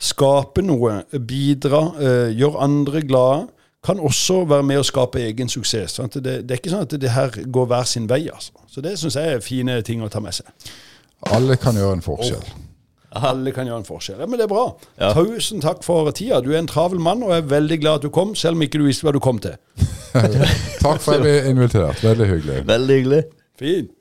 [0.00, 3.48] skape noe, bidra, eh, gjøre andre glade,
[3.84, 5.94] kan også være med å skape egen suksess.
[5.96, 6.14] Sant?
[6.20, 8.26] Det, det er ikke sånn at det her går hver sin vei.
[8.32, 8.52] altså.
[8.68, 10.46] Så det syns jeg er fine ting å ta med seg.
[11.32, 12.44] Alle kan gjøre en forskjell.
[13.10, 14.20] Alle kan gjøre en forskjell.
[14.22, 14.66] Ja, men det er bra.
[15.00, 15.10] Ja.
[15.16, 16.38] Tusen takk for tida.
[16.44, 18.62] Du er en travel mann, og jeg er veldig glad at du kom, selv om
[18.62, 19.56] ikke du visste hva du kom til.
[20.84, 22.02] Takk for at jeg ble invitert.
[22.02, 22.62] Veldig hyggelig.
[22.66, 23.20] Veldig hyggelig.
[23.60, 23.99] Fint.